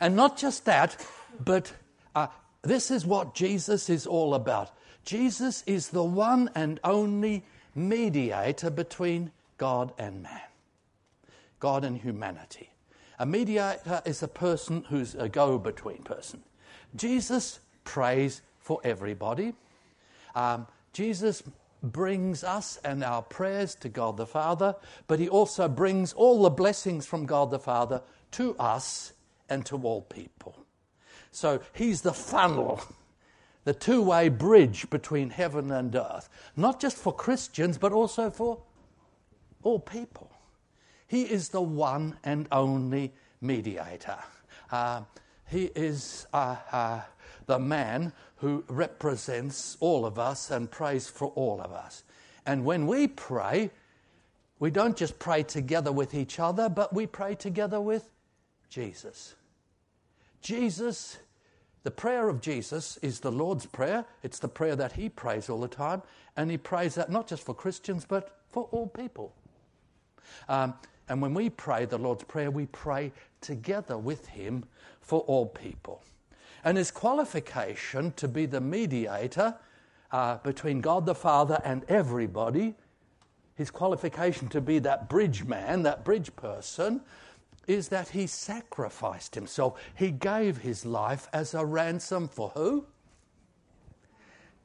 And 0.00 0.16
not 0.16 0.38
just 0.38 0.64
that, 0.64 0.96
but 1.44 1.70
uh, 2.14 2.28
this 2.62 2.90
is 2.90 3.04
what 3.04 3.34
Jesus 3.34 3.90
is 3.90 4.06
all 4.06 4.34
about. 4.34 4.70
Jesus 5.04 5.62
is 5.66 5.90
the 5.90 6.02
one 6.02 6.48
and 6.54 6.80
only 6.82 7.44
mediator 7.74 8.70
between 8.70 9.30
God 9.58 9.92
and 9.98 10.22
man, 10.22 10.40
God 11.60 11.84
and 11.84 11.98
humanity. 11.98 12.70
A 13.18 13.26
mediator 13.26 14.00
is 14.06 14.22
a 14.22 14.28
person 14.28 14.86
who's 14.88 15.14
a 15.14 15.28
go 15.28 15.58
between 15.58 15.98
person. 15.98 16.42
Jesus 16.96 17.60
prays 17.84 18.40
for 18.64 18.80
everybody. 18.82 19.52
Um, 20.34 20.66
Jesus 20.94 21.42
brings 21.82 22.42
us 22.42 22.78
and 22.82 23.04
our 23.04 23.20
prayers 23.20 23.74
to 23.76 23.90
God 23.90 24.16
the 24.16 24.26
Father, 24.26 24.74
but 25.06 25.20
He 25.20 25.28
also 25.28 25.68
brings 25.68 26.14
all 26.14 26.42
the 26.42 26.50
blessings 26.50 27.06
from 27.06 27.26
God 27.26 27.50
the 27.50 27.58
Father 27.58 28.00
to 28.32 28.56
us 28.56 29.12
and 29.50 29.64
to 29.66 29.76
all 29.76 30.00
people. 30.00 30.56
So 31.30 31.60
He's 31.74 32.00
the 32.00 32.14
funnel, 32.14 32.80
the 33.64 33.74
two 33.74 34.00
way 34.00 34.30
bridge 34.30 34.88
between 34.88 35.28
heaven 35.28 35.70
and 35.70 35.94
earth, 35.94 36.30
not 36.56 36.80
just 36.80 36.96
for 36.96 37.12
Christians, 37.12 37.76
but 37.76 37.92
also 37.92 38.30
for 38.30 38.62
all 39.62 39.78
people. 39.78 40.30
He 41.06 41.24
is 41.24 41.50
the 41.50 41.60
one 41.60 42.16
and 42.24 42.48
only 42.50 43.12
mediator. 43.42 44.18
Uh, 44.72 45.02
he 45.50 45.64
is 45.74 46.26
uh, 46.32 46.56
uh, 46.72 47.00
the 47.46 47.58
man 47.58 48.12
who 48.36 48.64
represents 48.68 49.76
all 49.80 50.04
of 50.06 50.18
us 50.18 50.50
and 50.50 50.70
prays 50.70 51.08
for 51.08 51.28
all 51.28 51.60
of 51.60 51.72
us. 51.72 52.04
And 52.46 52.64
when 52.64 52.86
we 52.86 53.06
pray, 53.06 53.70
we 54.58 54.70
don't 54.70 54.96
just 54.96 55.18
pray 55.18 55.42
together 55.42 55.92
with 55.92 56.14
each 56.14 56.38
other, 56.38 56.68
but 56.68 56.92
we 56.92 57.06
pray 57.06 57.34
together 57.34 57.80
with 57.80 58.10
Jesus. 58.68 59.34
Jesus, 60.40 61.18
the 61.82 61.90
prayer 61.90 62.28
of 62.28 62.40
Jesus 62.40 62.98
is 62.98 63.20
the 63.20 63.32
Lord's 63.32 63.66
Prayer. 63.66 64.04
It's 64.22 64.38
the 64.38 64.48
prayer 64.48 64.76
that 64.76 64.92
He 64.92 65.08
prays 65.08 65.48
all 65.48 65.60
the 65.60 65.68
time. 65.68 66.02
And 66.36 66.50
He 66.50 66.58
prays 66.58 66.94
that 66.96 67.10
not 67.10 67.26
just 67.26 67.44
for 67.44 67.54
Christians, 67.54 68.04
but 68.06 68.40
for 68.48 68.68
all 68.70 68.86
people. 68.86 69.32
Um, 70.48 70.74
and 71.08 71.20
when 71.20 71.34
we 71.34 71.50
pray 71.50 71.84
the 71.84 71.98
Lord's 71.98 72.24
Prayer, 72.24 72.50
we 72.50 72.66
pray 72.66 73.12
together 73.40 73.98
with 73.98 74.26
Him 74.26 74.64
for 75.00 75.20
all 75.20 75.46
people. 75.46 76.02
And 76.64 76.78
his 76.78 76.90
qualification 76.90 78.12
to 78.12 78.26
be 78.26 78.46
the 78.46 78.60
mediator 78.60 79.54
uh, 80.10 80.38
between 80.38 80.80
God 80.80 81.04
the 81.04 81.14
Father 81.14 81.60
and 81.64 81.84
everybody, 81.88 82.74
his 83.54 83.70
qualification 83.70 84.48
to 84.48 84.60
be 84.60 84.78
that 84.80 85.08
bridge 85.08 85.44
man, 85.44 85.82
that 85.82 86.04
bridge 86.04 86.34
person, 86.36 87.02
is 87.66 87.88
that 87.88 88.08
he 88.08 88.26
sacrificed 88.26 89.34
himself. 89.34 89.80
He 89.94 90.10
gave 90.10 90.58
his 90.58 90.84
life 90.84 91.28
as 91.32 91.54
a 91.54 91.64
ransom 91.64 92.28
for 92.28 92.50
who? 92.50 92.86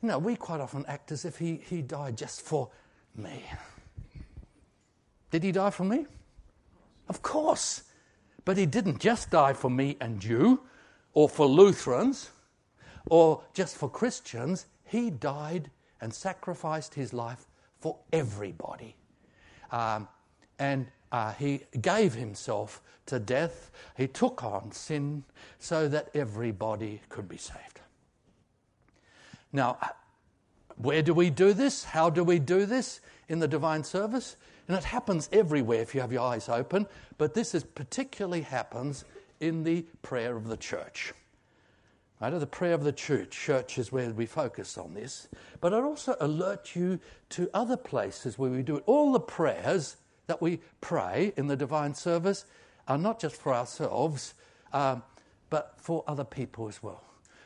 Know, 0.01 0.17
we 0.17 0.35
quite 0.35 0.61
often 0.61 0.85
act 0.87 1.11
as 1.11 1.25
if 1.25 1.37
he, 1.37 1.59
he 1.69 1.81
died 1.81 2.17
just 2.17 2.41
for 2.41 2.69
me. 3.15 3.43
Did 5.31 5.43
he 5.43 5.51
die 5.51 5.69
for 5.69 5.83
me? 5.83 6.05
Of 7.09 7.21
course. 7.21 7.83
But 8.45 8.57
he 8.57 8.65
didn't 8.65 8.99
just 8.99 9.29
die 9.29 9.53
for 9.53 9.69
me 9.69 9.97
and 9.99 10.23
you 10.23 10.61
or 11.13 11.29
for 11.29 11.45
Lutherans 11.45 12.29
or 13.09 13.43
just 13.53 13.75
for 13.77 13.89
Christians. 13.89 14.65
He 14.85 15.09
died 15.09 15.69
and 16.01 16.13
sacrificed 16.13 16.93
his 16.93 17.13
life 17.13 17.45
for 17.79 17.97
everybody. 18.11 18.95
Um, 19.71 20.07
and 20.57 20.87
uh, 21.11 21.33
he 21.33 21.61
gave 21.81 22.13
himself 22.13 22.81
to 23.07 23.19
death. 23.19 23.71
He 23.97 24.07
took 24.07 24.43
on 24.43 24.71
sin 24.71 25.23
so 25.57 25.87
that 25.87 26.09
everybody 26.13 27.01
could 27.09 27.27
be 27.27 27.37
saved. 27.37 27.81
Now, 29.51 29.77
where 30.75 31.01
do 31.01 31.13
we 31.13 31.29
do 31.29 31.53
this? 31.53 31.83
How 31.83 32.09
do 32.09 32.23
we 32.23 32.39
do 32.39 32.65
this 32.65 33.01
in 33.27 33.39
the 33.39 33.47
divine 33.47 33.83
service? 33.83 34.35
And 34.67 34.77
it 34.77 34.83
happens 34.83 35.29
everywhere 35.31 35.81
if 35.81 35.95
you 35.95 36.01
have 36.01 36.11
your 36.11 36.21
eyes 36.21 36.47
open, 36.47 36.85
but 37.17 37.33
this 37.33 37.55
is 37.55 37.63
particularly 37.63 38.41
happens 38.41 39.03
in 39.39 39.63
the 39.63 39.85
prayer 40.01 40.35
of 40.35 40.47
the 40.47 40.57
church. 40.57 41.13
Right, 42.21 42.37
the 42.37 42.45
prayer 42.45 42.73
of 42.73 42.83
the 42.83 42.91
church, 42.91 43.31
church 43.31 43.77
is 43.77 43.93
where 43.93 44.09
we 44.09 44.25
focus 44.25 44.77
on 44.77 44.93
this. 44.93 45.29
But 45.61 45.73
I'd 45.73 45.83
also 45.83 46.17
alert 46.19 46.75
you 46.75 46.99
to 47.29 47.49
other 47.53 47.77
places 47.77 48.37
where 48.37 48.51
we 48.51 48.61
do 48.61 48.77
it. 48.77 48.83
All 48.87 49.13
the 49.13 49.21
prayers 49.21 49.95
that 50.27 50.41
we 50.41 50.59
pray 50.81 51.31
in 51.37 51.47
the 51.47 51.55
divine 51.55 51.93
service 51.93 52.45
are 52.89 52.97
not 52.97 53.21
just 53.21 53.37
for 53.37 53.53
ourselves, 53.53 54.33
um, 54.73 55.01
but 55.49 55.75
for 55.77 56.03
other 56.07 56.25
people 56.25 56.67
as 56.67 56.83
well. 56.83 57.01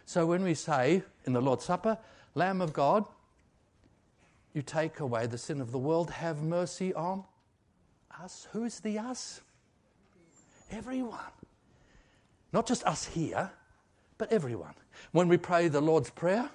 So 0.06 0.26
when 0.26 0.44
we 0.44 0.56
say 0.56 1.04
in 1.26 1.34
the 1.34 1.42
Lord's 1.42 1.66
Supper, 1.66 2.00
Lamb 2.34 2.60
of 2.60 2.74
God, 2.74 3.06
you 4.54 4.64
take 4.64 5.00
away 5.00 5.28
the 5.28 5.38
sin 5.38 5.62
of 5.62 5.72
the 5.72 5.80
world. 5.80 6.10
Have 6.10 6.42
mercy 6.42 6.94
on 6.96 7.24
us. 8.22 8.48
Who's 8.52 8.80
the 8.80 8.98
us? 8.98 9.42
Everyone. 10.72 11.20
Not 12.54 12.68
just 12.68 12.84
us 12.86 13.06
here, 13.06 13.52
but 14.18 14.32
everyone. 14.32 14.76
When 15.12 15.28
we 15.28 15.38
pray 15.38 15.68
the 15.68 15.82
Lord's 15.82 16.12
Prayer, 16.12 16.50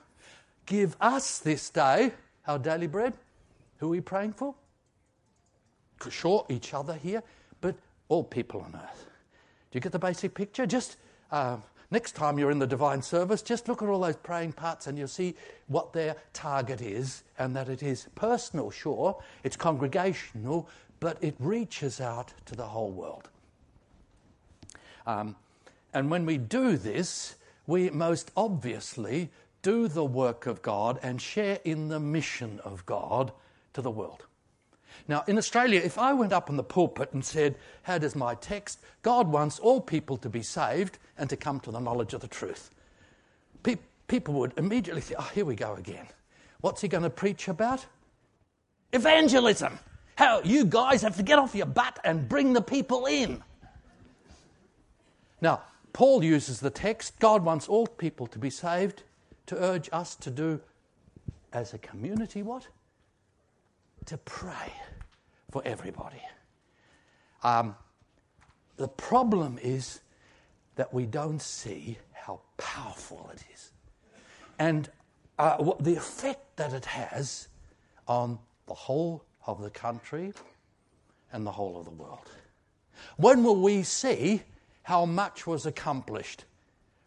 give 0.65 0.97
us 1.01 1.39
this 1.41 1.69
day 1.71 2.13
our 2.47 2.59
daily 2.59 2.87
bread. 2.87 3.15
Who 3.79 3.87
are 3.89 3.91
we 3.91 4.01
praying 4.01 4.35
for? 4.35 4.55
Sure, 6.09 6.47
each 6.49 6.73
other 6.73 6.95
here, 6.95 7.23
but 7.61 7.75
all 8.09 8.25
people 8.25 8.61
on 8.61 8.75
earth. 8.75 9.07
Do 9.71 9.77
you 9.77 9.81
get 9.81 9.93
the 9.93 9.99
basic 9.99 10.35
picture? 10.35 10.65
Just 10.65 10.97
uh, 11.33 11.59
Next 11.91 12.13
time 12.13 12.39
you're 12.39 12.51
in 12.51 12.59
the 12.59 12.67
divine 12.67 13.01
service, 13.01 13.41
just 13.41 13.67
look 13.67 13.83
at 13.83 13.89
all 13.89 14.01
those 14.01 14.17
praying 14.17 14.53
parts 14.53 14.87
and 14.87 14.99
you'll 14.99 15.09
see 15.09 15.35
what 15.69 15.95
their 15.95 16.17
target 16.35 16.83
is 16.83 17.23
and 17.39 17.57
that 17.57 17.71
it 17.71 17.83
is 17.83 18.09
personal, 18.15 18.71
sure, 18.71 19.19
it's 19.43 19.57
congregational, 19.57 20.69
but 21.01 21.17
it 21.23 21.35
reaches 21.39 21.99
out 21.99 22.35
to 22.45 22.55
the 22.55 22.67
whole 22.67 22.91
world. 22.91 23.31
Um, 25.07 25.35
and 25.99 26.11
when 26.11 26.27
we 26.27 26.39
do 26.39 26.77
this, 26.77 27.35
we 27.67 27.91
most 27.91 28.31
obviously 28.37 29.31
do 29.63 29.89
the 29.89 30.05
work 30.05 30.47
of 30.47 30.63
God 30.63 31.01
and 31.03 31.21
share 31.21 31.59
in 31.65 31.89
the 31.89 31.99
mission 31.99 32.61
of 32.63 32.87
God 32.87 33.33
to 33.73 33.83
the 33.83 33.91
world. 33.91 34.25
Now, 35.09 35.25
in 35.27 35.37
Australia, 35.37 35.81
if 35.83 35.99
I 35.99 36.13
went 36.13 36.33
up 36.33 36.51
on 36.51 36.57
the 36.57 36.63
pulpit 36.63 37.13
and 37.13 37.25
said, 37.25 37.57
How 37.83 37.99
does 37.99 38.15
my 38.15 38.37
text? 38.37 38.79
God 39.03 39.27
wants 39.27 39.59
all 39.59 39.81
people 39.81 40.17
to 40.19 40.29
be 40.29 40.41
saved 40.41 40.99
and 41.19 41.29
to 41.31 41.37
come 41.37 41.59
to 41.61 41.73
the 41.73 41.81
knowledge 41.81 42.15
of 42.15 42.21
the 42.21 42.29
truth. 42.29 42.71
Pe- 43.65 43.77
people 44.07 44.35
would 44.35 44.53
immediately 44.57 45.03
say, 45.03 45.17
Oh, 45.19 45.31
here 45.35 45.45
we 45.45 45.57
go 45.57 45.75
again. 45.75 46.07
What's 46.61 46.81
he 46.81 46.87
going 46.87 47.03
to 47.03 47.11
preach 47.11 47.49
about? 47.49 47.85
Evangelism. 48.93 49.81
How 50.15 50.43
you 50.43 50.65
guys 50.65 51.03
have 51.03 51.17
to 51.17 51.25
get 51.25 51.41
off 51.41 51.57
your 51.57 51.67
butt 51.67 51.99
and 52.05 52.29
bring 52.29 52.53
the 52.53 52.63
people 52.63 53.07
in. 53.07 53.43
Now, 55.41 55.63
Paul 55.93 56.23
uses 56.23 56.61
the 56.61 56.71
text 56.71 57.19
God 57.19 57.45
wants 57.45 57.69
all 57.69 57.87
people 57.87 58.27
to 58.29 58.39
be 58.39 58.51
saved 58.51 59.03
to 59.47 59.57
urge 59.57 59.89
us 59.93 60.15
to 60.17 60.31
do 60.31 60.61
as 61.53 61.73
a 61.75 61.79
community 61.79 62.43
what? 62.43 62.69
to 64.09 64.17
pray 64.17 64.73
for 65.51 65.63
everybody. 65.67 66.23
Um, 67.43 67.77
the 68.77 68.89
problem 68.89 69.59
is 69.63 70.01
that 70.77 70.95
we 70.95 71.05
don't 71.05 71.43
see 71.43 71.99
how 72.13 72.41
powerful 72.57 73.31
it 73.35 73.45
is 73.53 73.73
and 74.59 74.89
uh, 75.39 75.57
what 75.59 75.85
the 75.85 75.95
effect 75.95 76.57
that 76.57 76.73
it 76.73 76.87
has 76.87 77.49
on 78.07 78.39
the 78.67 78.75
whole 78.75 79.25
of 79.47 79.61
the 79.61 79.71
country 79.71 80.33
and 81.33 81.47
the 81.47 81.53
whole 81.53 81.79
of 81.79 81.85
the 81.85 81.91
world. 81.91 82.31
When 83.19 83.45
will 83.45 83.61
we 83.61 83.83
see 83.83 84.43
how 84.89 85.05
much 85.05 85.47
was 85.47 85.67
accomplished 85.67 86.47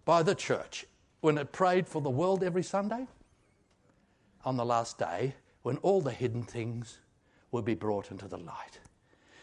by 0.06 0.22
the 0.22 0.36
church 0.36 0.86
when 1.22 1.36
it 1.40 1.52
prayed 1.52 1.88
for 1.88 2.00
the 2.00 2.12
world 2.12 2.44
every 2.44 2.62
Sunday? 2.62 3.08
On 4.46 4.56
the 4.56 4.64
last 4.64 5.00
day, 5.00 5.34
when 5.64 5.78
all 5.78 6.00
the 6.00 6.12
hidden 6.12 6.44
things 6.44 7.00
will 7.50 7.64
be 7.64 7.74
brought 7.74 8.12
into 8.12 8.28
the 8.28 8.38
light. 8.38 8.80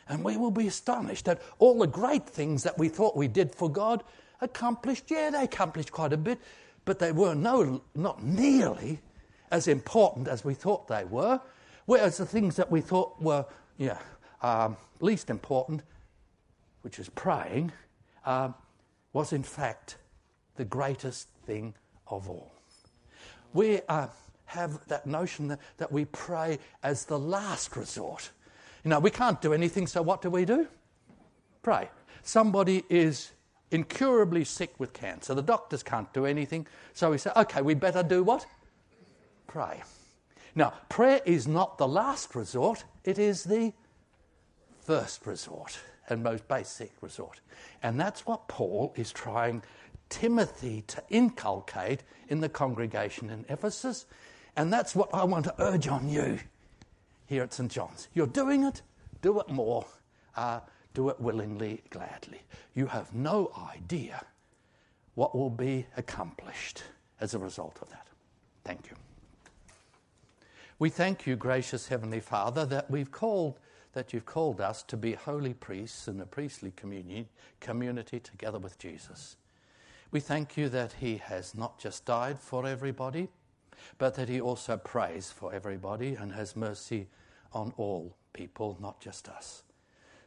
And 0.08 0.22
we 0.22 0.36
will 0.36 0.52
be 0.52 0.68
astonished 0.68 1.24
that 1.24 1.42
all 1.58 1.80
the 1.80 1.88
great 1.88 2.28
things 2.28 2.62
that 2.62 2.78
we 2.78 2.88
thought 2.88 3.16
we 3.16 3.26
did 3.26 3.52
for 3.52 3.68
God 3.68 4.04
accomplished, 4.40 5.10
yeah, 5.10 5.30
they 5.30 5.42
accomplished 5.42 5.90
quite 5.90 6.12
a 6.12 6.16
bit, 6.16 6.38
but 6.84 7.00
they 7.00 7.10
were 7.10 7.34
no, 7.34 7.82
not 7.96 8.22
nearly 8.22 9.00
as 9.50 9.66
important 9.66 10.28
as 10.28 10.44
we 10.44 10.54
thought 10.54 10.86
they 10.86 11.04
were. 11.06 11.40
Whereas 11.86 12.18
the 12.18 12.26
things 12.26 12.54
that 12.54 12.70
we 12.70 12.82
thought 12.82 13.20
were, 13.20 13.44
yeah, 13.78 13.98
um, 14.42 14.76
least 15.00 15.28
important, 15.28 15.82
which 16.82 17.00
is 17.00 17.08
praying, 17.08 17.72
um, 18.24 18.54
was 19.12 19.32
in 19.32 19.42
fact 19.42 19.96
the 20.56 20.64
greatest 20.64 21.28
thing 21.46 21.74
of 22.06 22.28
all. 22.28 22.52
We 23.52 23.80
are 23.88 24.10
have 24.48 24.80
that 24.88 25.06
notion 25.06 25.48
that, 25.48 25.60
that 25.76 25.92
we 25.92 26.06
pray 26.06 26.58
as 26.82 27.04
the 27.04 27.18
last 27.18 27.76
resort. 27.76 28.30
You 28.82 28.90
know, 28.90 28.98
we 28.98 29.10
can't 29.10 29.40
do 29.42 29.52
anything, 29.52 29.86
so 29.86 30.00
what 30.00 30.22
do 30.22 30.30
we 30.30 30.46
do? 30.46 30.66
Pray. 31.62 31.90
Somebody 32.22 32.82
is 32.88 33.30
incurably 33.70 34.44
sick 34.44 34.72
with 34.78 34.94
cancer. 34.94 35.34
The 35.34 35.42
doctors 35.42 35.82
can't 35.82 36.10
do 36.14 36.24
anything, 36.24 36.66
so 36.94 37.10
we 37.10 37.18
say, 37.18 37.30
okay, 37.36 37.60
we 37.60 37.74
better 37.74 38.02
do 38.02 38.22
what? 38.22 38.46
Pray. 39.46 39.82
Now, 40.54 40.72
prayer 40.88 41.20
is 41.26 41.46
not 41.46 41.76
the 41.76 41.88
last 41.88 42.34
resort, 42.34 42.84
it 43.04 43.18
is 43.18 43.44
the 43.44 43.74
first 44.80 45.26
resort 45.26 45.78
and 46.08 46.22
most 46.22 46.46
basic 46.48 46.92
resort. 47.00 47.40
And 47.82 48.00
that's 48.00 48.26
what 48.26 48.48
Paul 48.48 48.92
is 48.96 49.12
trying 49.12 49.62
Timothy 50.08 50.82
to 50.88 51.02
inculcate 51.10 52.02
in 52.28 52.40
the 52.40 52.48
congregation 52.48 53.30
in 53.30 53.44
Ephesus. 53.48 54.06
And 54.56 54.72
that's 54.72 54.94
what 54.94 55.10
I 55.12 55.24
want 55.24 55.44
to 55.44 55.54
urge 55.58 55.88
on 55.88 56.08
you 56.08 56.38
here 57.26 57.42
at 57.42 57.52
St. 57.52 57.70
John's. 57.70 58.08
You're 58.14 58.26
doing 58.26 58.64
it, 58.64 58.82
do 59.22 59.38
it 59.40 59.48
more, 59.48 59.86
uh, 60.36 60.60
do 60.94 61.10
it 61.10 61.20
willingly, 61.20 61.82
gladly. 61.90 62.40
You 62.74 62.86
have 62.86 63.14
no 63.14 63.52
idea 63.72 64.24
what 65.14 65.36
will 65.36 65.50
be 65.50 65.86
accomplished 65.96 66.82
as 67.20 67.34
a 67.34 67.38
result 67.38 67.78
of 67.82 67.90
that. 67.90 68.06
Thank 68.64 68.90
you. 68.90 68.96
We 70.78 70.90
thank 70.90 71.26
you, 71.26 71.34
gracious 71.34 71.88
Heavenly 71.88 72.20
Father, 72.20 72.64
that 72.66 72.90
we've 72.90 73.10
called 73.10 73.58
that 73.98 74.12
you've 74.12 74.26
called 74.26 74.60
us 74.60 74.84
to 74.84 74.96
be 74.96 75.14
holy 75.14 75.52
priests 75.52 76.06
in 76.06 76.20
a 76.20 76.24
priestly 76.24 76.72
communion, 76.76 77.26
community 77.58 78.20
together 78.20 78.60
with 78.60 78.78
Jesus. 78.78 79.36
We 80.12 80.20
thank 80.20 80.56
you 80.56 80.68
that 80.68 80.92
He 81.00 81.16
has 81.16 81.52
not 81.52 81.80
just 81.80 82.04
died 82.04 82.38
for 82.38 82.64
everybody, 82.64 83.26
but 83.98 84.14
that 84.14 84.28
He 84.28 84.40
also 84.40 84.76
prays 84.76 85.32
for 85.32 85.52
everybody 85.52 86.14
and 86.14 86.30
has 86.30 86.54
mercy 86.54 87.08
on 87.52 87.74
all 87.76 88.14
people, 88.34 88.78
not 88.80 89.00
just 89.00 89.28
us. 89.28 89.64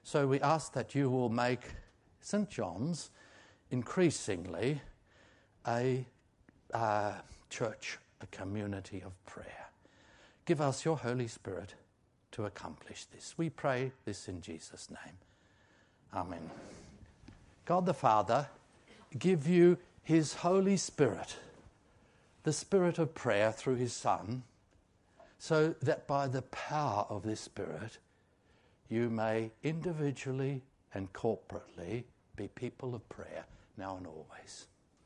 So 0.03 0.27
we 0.27 0.41
ask 0.41 0.73
that 0.73 0.93
you 0.93 1.09
will 1.09 1.29
make 1.29 1.61
St. 2.19 2.49
John's 2.49 3.09
increasingly 3.69 4.81
a 5.65 6.05
uh, 6.73 7.13
church, 7.49 7.99
a 8.19 8.27
community 8.27 9.01
of 9.01 9.13
prayer. 9.25 9.69
Give 10.43 10.59
us 10.59 10.83
your 10.83 10.97
Holy 10.97 11.29
Spirit 11.29 11.75
to 12.31 12.45
accomplish 12.45 13.05
this. 13.05 13.35
We 13.37 13.49
pray 13.49 13.91
this 14.05 14.27
in 14.27 14.41
Jesus' 14.41 14.89
name. 14.89 15.15
Amen. 16.13 16.49
God 17.65 17.85
the 17.85 17.93
Father, 17.93 18.47
give 19.17 19.47
you 19.47 19.77
his 20.03 20.33
Holy 20.35 20.77
Spirit, 20.77 21.35
the 22.43 22.53
Spirit 22.53 22.99
of 22.99 23.13
prayer 23.13 23.51
through 23.51 23.75
his 23.75 23.93
Son, 23.93 24.43
so 25.37 25.75
that 25.81 26.07
by 26.07 26.27
the 26.27 26.41
power 26.43 27.05
of 27.09 27.23
this 27.23 27.39
Spirit, 27.39 27.97
you 28.89 29.09
may 29.09 29.51
individually 29.63 30.61
and 30.93 31.11
corporately 31.13 32.03
be 32.35 32.47
people 32.49 32.93
of 32.93 33.07
prayer 33.09 33.45
now 33.77 33.95
and 33.97 34.05
always. 34.05 34.67